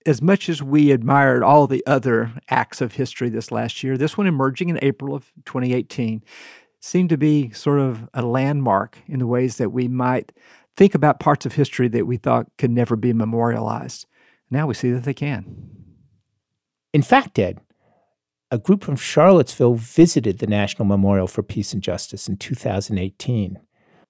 as 0.06 0.22
much 0.22 0.50
as 0.50 0.64
we 0.64 0.92
admired 0.92 1.44
all 1.44 1.68
the 1.68 1.86
other 1.86 2.34
acts 2.50 2.82
of 2.82 2.94
history 2.94 3.30
this 3.30 3.52
last 3.52 3.84
year, 3.84 3.98
this 3.98 4.18
one 4.18 4.28
emerging 4.28 4.70
in 4.70 4.80
April 4.82 5.14
of 5.14 5.32
2018 5.46 6.24
seemed 6.80 7.10
to 7.10 7.18
be 7.18 7.52
sort 7.52 7.80
of 7.80 8.08
a 8.14 8.22
landmark 8.22 8.98
in 9.08 9.20
the 9.20 9.28
ways 9.28 9.58
that 9.58 9.72
we 9.72 9.88
might 9.88 10.32
think 10.78 10.96
about 10.96 11.20
parts 11.20 11.46
of 11.46 11.54
history 11.54 11.90
that 11.90 12.08
we 12.08 12.16
thought 12.16 12.48
could 12.58 12.72
never 12.72 12.96
be 12.96 13.12
memorialized. 13.12 14.06
Now 14.50 14.68
we 14.68 14.74
see 14.74 14.92
that 14.92 15.04
they 15.04 15.14
can. 15.14 15.70
In 16.94 17.02
fact, 17.02 17.38
Ed, 17.38 17.60
a 18.50 18.58
group 18.58 18.84
from 18.84 18.96
Charlottesville 18.96 19.76
visited 19.76 20.40
the 20.40 20.48
National 20.48 20.86
Memorial 20.86 21.28
for 21.28 21.44
Peace 21.44 21.74
and 21.74 21.84
Justice 21.84 22.28
in 22.28 22.38
2018. 22.38 23.60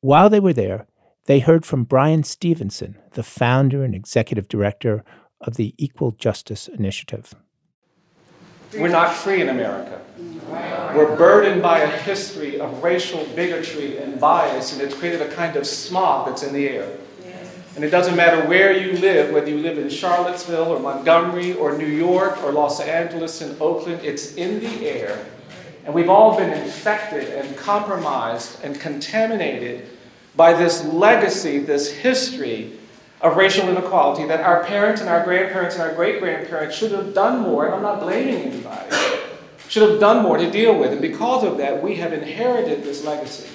While 0.02 0.30
they 0.30 0.40
were 0.40 0.54
there, 0.54 0.86
They 1.30 1.40
heard 1.42 1.64
from 1.64 1.84
Bryan 1.84 2.24
Stevenson, 2.24 2.98
the 3.12 3.22
founder 3.22 3.84
and 3.84 3.94
executive 3.94 4.48
director 4.48 5.04
of 5.42 5.56
the 5.56 5.74
Equal 5.78 6.12
Justice 6.12 6.68
Initiative. 6.68 7.34
We're 8.74 8.90
not 8.90 9.14
free 9.14 9.42
in 9.42 9.50
America. 9.50 10.02
We're 10.96 11.16
burdened 11.16 11.62
by 11.62 11.80
a 11.80 11.88
history 11.88 12.60
of 12.60 12.84
racial 12.84 13.26
bigotry 13.36 13.98
and 13.98 14.20
bias, 14.20 14.74
and 14.74 14.82
it's 14.82 14.96
created 14.96 15.22
a 15.22 15.32
kind 15.34 15.56
of 15.56 15.66
smog 15.66 16.28
that's 16.28 16.44
in 16.44 16.54
the 16.54 16.68
air. 16.68 16.98
And 17.76 17.84
it 17.86 17.92
doesn't 17.92 18.16
matter 18.16 18.46
where 18.48 18.74
you 18.74 18.98
live, 18.98 19.34
whether 19.34 19.50
you 19.50 19.58
live 19.58 19.78
in 19.78 19.90
Charlottesville 19.90 20.68
or 20.68 20.80
Montgomery 20.80 21.54
or 21.54 21.78
New 21.78 21.86
York 21.86 22.44
or 22.44 22.52
Los 22.52 22.80
Angeles 22.80 23.42
and 23.42 23.60
Oakland, 23.62 24.02
it's 24.04 24.36
in 24.36 24.60
the 24.60 24.90
air. 24.90 25.26
And 25.86 25.94
we've 25.94 26.10
all 26.10 26.38
been 26.38 26.52
infected 26.52 27.30
and 27.30 27.56
compromised 27.56 28.64
and 28.64 28.80
contaminated 28.80 29.88
by 30.36 30.54
this 30.54 30.84
legacy, 30.86 31.60
this 31.60 31.92
history 31.92 32.79
of 33.22 33.36
racial 33.36 33.68
inequality 33.68 34.26
that 34.28 34.42
our 34.42 34.64
parents 34.64 35.02
and 35.02 35.10
our 35.10 35.24
grandparents 35.24 35.76
and 35.76 35.84
our 35.84 35.94
great 35.94 36.20
grandparents 36.20 36.76
should 36.76 36.92
have 36.92 37.14
done 37.14 37.42
more, 37.42 37.66
and 37.66 37.76
I'm 37.76 37.82
not 37.82 38.00
blaming 38.00 38.36
anybody, 38.36 38.96
should 39.68 39.90
have 39.90 40.00
done 40.00 40.24
more 40.24 40.38
to 40.38 40.50
deal 40.50 40.78
with. 40.78 40.92
And 40.92 41.02
because 41.02 41.44
of 41.44 41.58
that, 41.58 41.84
we 41.84 41.96
have 41.96 42.14
inherited 42.14 42.84
this 42.84 43.04
legacy. 43.04 43.50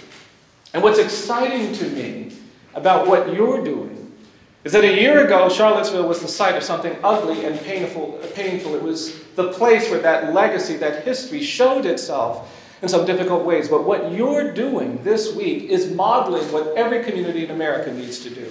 And 0.74 0.82
what's 0.82 0.98
exciting 0.98 1.72
to 1.74 1.88
me 1.90 2.32
about 2.74 3.06
what 3.06 3.32
you're 3.32 3.64
doing 3.64 4.12
is 4.64 4.72
that 4.72 4.82
a 4.82 5.00
year 5.00 5.24
ago, 5.26 5.48
Charlottesville 5.50 6.08
was 6.08 6.20
the 6.20 6.28
site 6.28 6.56
of 6.56 6.62
something 6.62 6.96
ugly 7.04 7.44
and 7.44 7.60
painful. 7.60 8.18
painful. 8.34 8.74
It 8.74 8.82
was 8.82 9.22
the 9.36 9.52
place 9.52 9.90
where 9.90 10.00
that 10.00 10.32
legacy, 10.32 10.76
that 10.78 11.04
history 11.04 11.42
showed 11.42 11.84
itself 11.84 12.50
in 12.80 12.88
some 12.88 13.04
difficult 13.04 13.44
ways. 13.44 13.68
But 13.68 13.84
what 13.84 14.10
you're 14.10 14.52
doing 14.52 15.02
this 15.04 15.34
week 15.34 15.64
is 15.64 15.92
modeling 15.92 16.50
what 16.50 16.76
every 16.76 17.04
community 17.04 17.44
in 17.44 17.50
America 17.50 17.92
needs 17.92 18.20
to 18.20 18.30
do, 18.30 18.50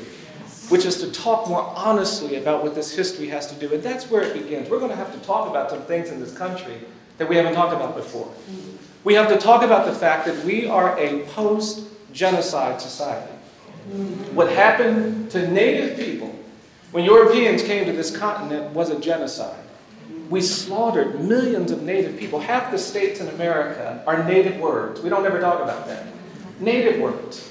which 0.74 0.86
is 0.86 1.00
to 1.00 1.12
talk 1.12 1.48
more 1.48 1.72
honestly 1.76 2.38
about 2.38 2.64
what 2.64 2.74
this 2.74 2.92
history 2.92 3.28
has 3.28 3.46
to 3.46 3.54
do. 3.60 3.72
And 3.72 3.84
that's 3.84 4.10
where 4.10 4.24
it 4.24 4.34
begins. 4.34 4.72
We're 4.72 4.80
going 4.80 4.90
to 4.90 4.98
have 4.98 5.14
to 5.14 5.20
talk 5.20 5.48
about 5.48 5.70
some 5.70 5.84
things 5.84 6.10
in 6.10 6.20
this 6.20 6.36
country 6.36 6.80
that 7.20 7.30
we 7.30 7.36
haven't 7.36 7.54
talked 7.54 7.76
about 7.76 7.96
before. 7.96 8.26
Mm. 8.50 8.78
We 9.04 9.14
have 9.14 9.30
to 9.30 9.38
talk 9.38 9.62
about 9.62 9.86
the 9.86 9.94
fact 9.94 10.26
that 10.26 10.44
we 10.44 10.66
are 10.66 10.98
a 10.98 11.20
post 11.28 11.88
genocide 12.12 12.82
society. 12.82 13.32
Mm-hmm. 13.88 14.34
What 14.34 14.50
happened 14.50 15.30
to 15.30 15.48
native 15.48 15.96
people 15.96 16.34
when 16.92 17.06
Europeans 17.06 17.62
came 17.62 17.86
to 17.86 17.92
this 17.92 18.10
continent 18.10 18.74
was 18.74 18.90
a 18.90 19.00
genocide. 19.00 19.64
We 20.32 20.42
slaughtered 20.42 21.22
millions 21.22 21.70
of 21.70 21.84
native 21.84 22.18
people. 22.18 22.40
Half 22.40 22.72
the 22.72 22.80
states 22.80 23.20
in 23.20 23.28
America 23.28 24.04
are 24.08 24.24
native 24.24 24.60
words. 24.60 25.02
We 25.02 25.10
don't 25.10 25.24
ever 25.24 25.40
talk 25.40 25.62
about 25.62 25.86
that. 25.86 26.08
Native 26.60 27.00
words. 27.00 27.48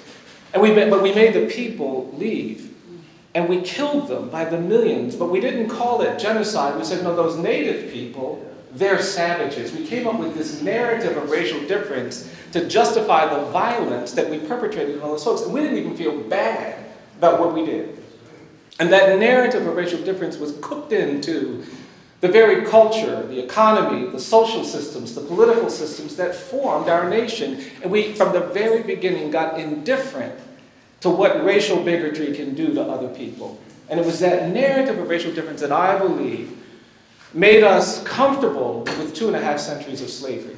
And 0.53 0.61
we, 0.61 0.75
but 0.75 1.05
we 1.05 1.15
made 1.15 1.35
the 1.35 1.47
people 1.47 2.13
leave. 2.15 2.72
And 3.35 3.49
we 3.49 3.63
killed 3.63 4.09
them 4.09 4.29
by 4.29 4.45
the 4.45 4.59
millions. 4.59 5.17
But 5.17 5.31
we 5.31 5.41
didn't 5.41 5.69
call 5.69 6.03
it 6.03 6.19
genocide. 6.19 6.77
We 6.77 6.85
said, 6.85 7.03
no, 7.03 7.17
those 7.17 7.37
native 7.37 7.93
people, 7.93 8.47
they're 8.73 9.01
savages. 9.01 9.73
We 9.73 9.87
came 9.87 10.07
up 10.07 10.19
with 10.19 10.35
this 10.35 10.61
narrative 10.61 11.17
of 11.17 11.31
racial 11.31 11.61
difference 11.67 12.31
to 12.53 12.69
justify 12.69 13.33
the 13.35 13.47
violence 13.47 14.13
that 14.13 14.29
we 14.29 14.39
perpetrated 14.39 15.01
on 15.03 15.09
those 15.11 15.25
folks. 15.25 15.43
And 15.43 15.53
we 15.53 15.61
didn't 15.61 15.79
even 15.79 15.97
feel 15.97 16.21
bad 16.23 16.85
about 17.19 17.41
what 17.41 17.55
we 17.55 17.65
did. 17.65 17.99
And 18.79 18.93
that 18.93 19.19
narrative 19.19 19.67
of 19.67 19.77
racial 19.77 20.03
difference 20.03 20.37
was 20.37 20.59
cooked 20.61 20.93
into 20.93 21.65
the 22.21 22.29
very 22.29 22.65
culture, 22.65 23.27
the 23.27 23.43
economy, 23.43 24.09
the 24.11 24.21
social 24.21 24.65
systems, 24.65 25.15
the 25.15 25.21
political 25.21 25.69
systems 25.69 26.17
that 26.17 26.35
formed 26.35 26.89
our 26.89 27.09
nation. 27.09 27.63
And 27.83 27.91
we, 27.91 28.15
from 28.15 28.33
the 28.33 28.41
very 28.41 28.83
beginning, 28.83 29.31
got 29.31 29.59
indifferent 29.59 30.39
to 31.03 31.11
what 31.11 31.45
racial 31.45 31.83
bigotry 31.83 32.35
can 32.35 32.55
do 32.55 32.73
to 32.75 32.83
other 32.83 33.09
people. 33.09 33.61
And 33.89 34.01
it 34.01 34.07
was 34.07 34.21
that 34.21 34.51
narrative 34.51 34.99
of 34.99 35.09
racial 35.09 35.33
difference 35.33 35.61
that 35.61 35.73
I 35.73 35.99
believe 35.99 36.59
made 37.35 37.63
us 37.65 38.03
comfortable 38.05 38.83
with 38.85 39.15
two 39.15 39.27
and 39.27 39.37
a 39.37 39.41
half 39.41 39.59
centuries 39.59 40.01
of 40.01 40.11
slavery. 40.11 40.57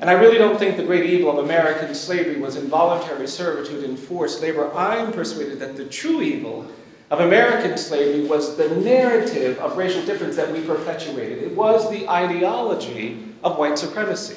And 0.00 0.10
I 0.10 0.14
really 0.14 0.38
don't 0.38 0.58
think 0.58 0.76
the 0.76 0.84
great 0.84 1.08
evil 1.08 1.30
of 1.30 1.44
American 1.44 1.94
slavery 1.94 2.36
was 2.36 2.56
involuntary 2.56 3.26
servitude 3.26 3.84
and 3.84 3.98
forced 3.98 4.42
labor. 4.42 4.72
I'm 4.74 5.12
persuaded 5.12 5.58
that 5.60 5.76
the 5.76 5.86
true 5.86 6.22
evil 6.22 6.66
of 7.10 7.20
American 7.20 7.76
slavery 7.76 8.26
was 8.26 8.56
the 8.56 8.68
narrative 8.76 9.58
of 9.58 9.76
racial 9.76 10.04
difference 10.04 10.36
that 10.36 10.50
we 10.50 10.60
perpetuated. 10.64 11.42
It 11.42 11.54
was 11.54 11.90
the 11.90 12.08
ideology 12.08 13.24
of 13.42 13.58
white 13.58 13.78
supremacy. 13.78 14.36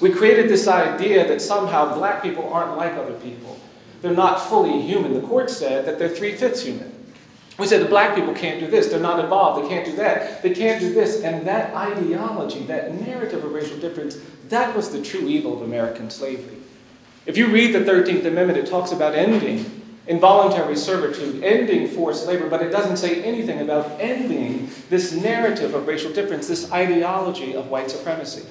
We 0.00 0.10
created 0.10 0.48
this 0.48 0.66
idea 0.66 1.28
that 1.28 1.42
somehow 1.42 1.94
black 1.94 2.22
people 2.22 2.52
aren't 2.52 2.76
like 2.76 2.92
other 2.94 3.14
people. 3.14 3.59
They're 4.02 4.12
not 4.12 4.40
fully 4.40 4.80
human. 4.80 5.14
The 5.14 5.26
court 5.26 5.50
said 5.50 5.84
that 5.86 5.98
they're 5.98 6.08
three 6.08 6.34
fifths 6.34 6.62
human. 6.62 6.90
We 7.58 7.66
said 7.66 7.82
the 7.82 7.88
black 7.88 8.14
people 8.14 8.32
can't 8.32 8.58
do 8.58 8.66
this, 8.66 8.86
they're 8.86 8.98
not 8.98 9.22
involved, 9.22 9.62
they 9.62 9.68
can't 9.68 9.84
do 9.84 9.94
that, 9.96 10.42
they 10.42 10.54
can't 10.54 10.80
do 10.80 10.94
this. 10.94 11.22
And 11.22 11.46
that 11.46 11.74
ideology, 11.74 12.60
that 12.64 12.98
narrative 12.98 13.44
of 13.44 13.52
racial 13.52 13.76
difference, 13.76 14.18
that 14.48 14.74
was 14.74 14.90
the 14.90 15.02
true 15.02 15.28
evil 15.28 15.54
of 15.54 15.62
American 15.62 16.08
slavery. 16.08 16.56
If 17.26 17.36
you 17.36 17.48
read 17.48 17.74
the 17.74 17.80
13th 17.80 18.24
Amendment, 18.24 18.58
it 18.58 18.66
talks 18.66 18.92
about 18.92 19.14
ending 19.14 19.80
involuntary 20.06 20.74
servitude, 20.74 21.44
ending 21.44 21.86
forced 21.86 22.26
labor, 22.26 22.48
but 22.48 22.62
it 22.62 22.70
doesn't 22.70 22.96
say 22.96 23.22
anything 23.22 23.60
about 23.60 24.00
ending 24.00 24.70
this 24.88 25.12
narrative 25.12 25.74
of 25.74 25.86
racial 25.86 26.12
difference, 26.12 26.48
this 26.48 26.72
ideology 26.72 27.54
of 27.54 27.68
white 27.68 27.90
supremacy. 27.90 28.44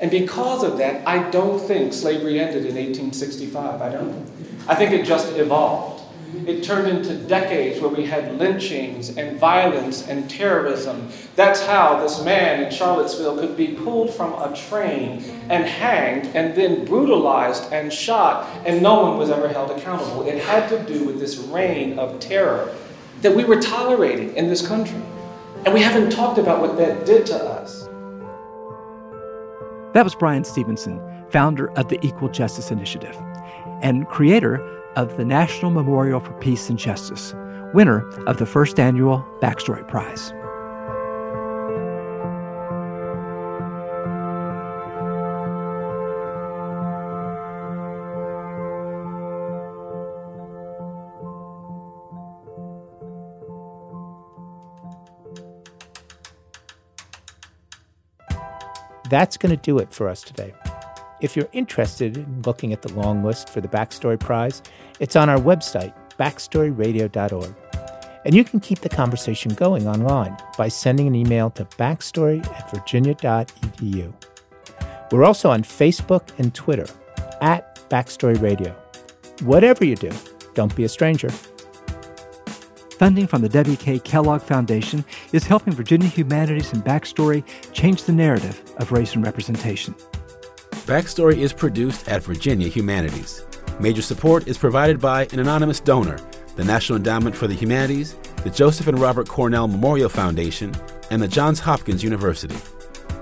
And 0.00 0.10
because 0.10 0.62
of 0.62 0.78
that, 0.78 1.06
I 1.06 1.30
don't 1.30 1.60
think 1.60 1.92
slavery 1.92 2.40
ended 2.40 2.64
in 2.66 2.74
1865. 2.74 3.82
I 3.82 3.88
don't. 3.90 4.26
I 4.66 4.74
think 4.74 4.92
it 4.92 5.04
just 5.04 5.36
evolved. 5.36 6.00
It 6.46 6.62
turned 6.62 6.88
into 6.88 7.14
decades 7.16 7.80
where 7.80 7.90
we 7.90 8.06
had 8.06 8.38
lynchings 8.38 9.16
and 9.16 9.38
violence 9.38 10.06
and 10.06 10.30
terrorism. 10.30 11.08
That's 11.34 11.60
how 11.66 12.00
this 12.00 12.24
man 12.24 12.62
in 12.62 12.70
Charlottesville 12.70 13.36
could 13.38 13.56
be 13.56 13.68
pulled 13.68 14.14
from 14.14 14.34
a 14.34 14.54
train 14.56 15.24
and 15.50 15.64
hanged 15.64 16.26
and 16.36 16.54
then 16.54 16.84
brutalized 16.84 17.72
and 17.72 17.92
shot, 17.92 18.48
and 18.64 18.80
no 18.80 19.02
one 19.02 19.18
was 19.18 19.28
ever 19.28 19.48
held 19.48 19.72
accountable. 19.72 20.22
It 20.26 20.42
had 20.42 20.68
to 20.68 20.82
do 20.84 21.04
with 21.04 21.18
this 21.18 21.36
reign 21.36 21.98
of 21.98 22.20
terror 22.20 22.74
that 23.22 23.34
we 23.34 23.44
were 23.44 23.60
tolerating 23.60 24.34
in 24.36 24.48
this 24.48 24.66
country. 24.66 25.02
And 25.64 25.74
we 25.74 25.82
haven't 25.82 26.10
talked 26.10 26.38
about 26.38 26.60
what 26.60 26.78
that 26.78 27.04
did 27.04 27.26
to 27.26 27.36
us. 27.36 27.49
That 29.92 30.04
was 30.04 30.14
Bryan 30.14 30.44
Stevenson, 30.44 31.00
founder 31.30 31.70
of 31.72 31.88
the 31.88 31.98
Equal 32.06 32.28
Justice 32.28 32.70
Initiative 32.70 33.16
and 33.82 34.06
creator 34.08 34.64
of 34.96 35.16
the 35.16 35.24
National 35.24 35.70
Memorial 35.70 36.20
for 36.20 36.32
Peace 36.34 36.68
and 36.68 36.78
Justice, 36.78 37.34
winner 37.74 38.08
of 38.26 38.38
the 38.38 38.46
first 38.46 38.78
annual 38.78 39.26
Backstory 39.40 39.86
Prize. 39.88 40.32
That's 59.10 59.36
going 59.36 59.50
to 59.50 59.60
do 59.60 59.78
it 59.78 59.92
for 59.92 60.08
us 60.08 60.22
today. 60.22 60.54
If 61.20 61.36
you're 61.36 61.48
interested 61.52 62.16
in 62.16 62.42
looking 62.42 62.72
at 62.72 62.82
the 62.82 62.92
long 62.94 63.22
list 63.22 63.50
for 63.50 63.60
the 63.60 63.68
Backstory 63.68 64.18
Prize, 64.18 64.62
it's 65.00 65.16
on 65.16 65.28
our 65.28 65.38
website, 65.38 65.92
backstoryradio.org. 66.18 67.54
And 68.24 68.34
you 68.34 68.44
can 68.44 68.60
keep 68.60 68.80
the 68.80 68.88
conversation 68.88 69.54
going 69.54 69.88
online 69.88 70.36
by 70.56 70.68
sending 70.68 71.06
an 71.06 71.14
email 71.14 71.50
to 71.50 71.64
backstory 71.64 72.46
at 72.54 72.70
virginia.edu. 72.70 74.14
We're 75.10 75.24
also 75.24 75.50
on 75.50 75.62
Facebook 75.62 76.38
and 76.38 76.54
Twitter 76.54 76.86
at 77.40 77.88
Backstory 77.90 78.40
Radio. 78.40 78.74
Whatever 79.42 79.84
you 79.84 79.96
do, 79.96 80.10
don't 80.54 80.74
be 80.76 80.84
a 80.84 80.88
stranger. 80.88 81.30
Funding 83.00 83.26
from 83.26 83.40
the 83.40 83.48
W.K. 83.48 84.00
Kellogg 84.00 84.42
Foundation 84.42 85.06
is 85.32 85.46
helping 85.46 85.72
Virginia 85.72 86.06
Humanities 86.06 86.74
and 86.74 86.84
Backstory 86.84 87.42
change 87.72 88.02
the 88.02 88.12
narrative 88.12 88.62
of 88.76 88.92
race 88.92 89.14
and 89.14 89.24
representation. 89.24 89.94
Backstory 90.84 91.38
is 91.38 91.50
produced 91.50 92.10
at 92.10 92.22
Virginia 92.22 92.68
Humanities. 92.68 93.46
Major 93.80 94.02
support 94.02 94.46
is 94.46 94.58
provided 94.58 95.00
by 95.00 95.24
an 95.32 95.38
anonymous 95.38 95.80
donor, 95.80 96.18
the 96.56 96.64
National 96.64 96.98
Endowment 96.98 97.34
for 97.34 97.46
the 97.46 97.54
Humanities, 97.54 98.18
the 98.44 98.50
Joseph 98.50 98.86
and 98.86 98.98
Robert 98.98 99.26
Cornell 99.26 99.66
Memorial 99.66 100.10
Foundation, 100.10 100.74
and 101.10 101.22
the 101.22 101.28
Johns 101.28 101.58
Hopkins 101.58 102.04
University. 102.04 102.58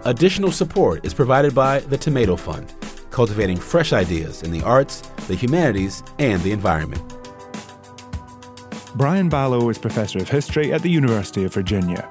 Additional 0.06 0.50
support 0.50 1.06
is 1.06 1.14
provided 1.14 1.54
by 1.54 1.78
the 1.78 1.96
Tomato 1.96 2.34
Fund, 2.34 2.74
cultivating 3.10 3.56
fresh 3.56 3.92
ideas 3.92 4.42
in 4.42 4.50
the 4.50 4.62
arts, 4.62 5.02
the 5.28 5.36
humanities, 5.36 6.02
and 6.18 6.42
the 6.42 6.50
environment. 6.50 7.17
Brian 8.94 9.28
Balogh 9.28 9.70
is 9.70 9.78
Professor 9.78 10.18
of 10.18 10.28
History 10.28 10.72
at 10.72 10.82
the 10.82 10.90
University 10.90 11.44
of 11.44 11.52
Virginia. 11.52 12.08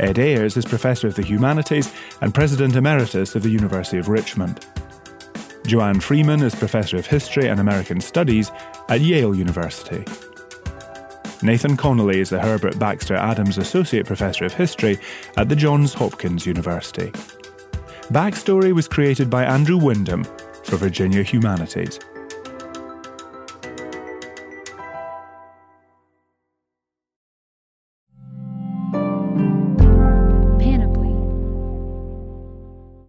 Ed 0.00 0.18
Ayers 0.18 0.56
is 0.56 0.64
Professor 0.64 1.06
of 1.06 1.14
the 1.14 1.22
Humanities 1.22 1.92
and 2.20 2.34
President 2.34 2.74
Emeritus 2.74 3.34
of 3.36 3.42
the 3.42 3.50
University 3.50 3.98
of 3.98 4.08
Richmond. 4.08 4.66
Joanne 5.66 6.00
Freeman 6.00 6.42
is 6.42 6.54
Professor 6.54 6.96
of 6.96 7.06
History 7.06 7.46
and 7.46 7.60
American 7.60 8.00
Studies 8.00 8.50
at 8.88 9.00
Yale 9.00 9.34
University. 9.34 10.04
Nathan 11.42 11.76
Connolly 11.76 12.20
is 12.20 12.30
the 12.30 12.40
Herbert 12.40 12.78
Baxter 12.78 13.14
Adams 13.14 13.56
Associate 13.56 14.04
Professor 14.04 14.44
of 14.44 14.52
History 14.52 14.98
at 15.36 15.48
the 15.48 15.56
Johns 15.56 15.94
Hopkins 15.94 16.44
University. 16.44 17.12
Backstory 18.10 18.72
was 18.72 18.88
created 18.88 19.30
by 19.30 19.44
Andrew 19.44 19.78
Wyndham 19.78 20.24
for 20.64 20.76
Virginia 20.76 21.22
Humanities. 21.22 22.00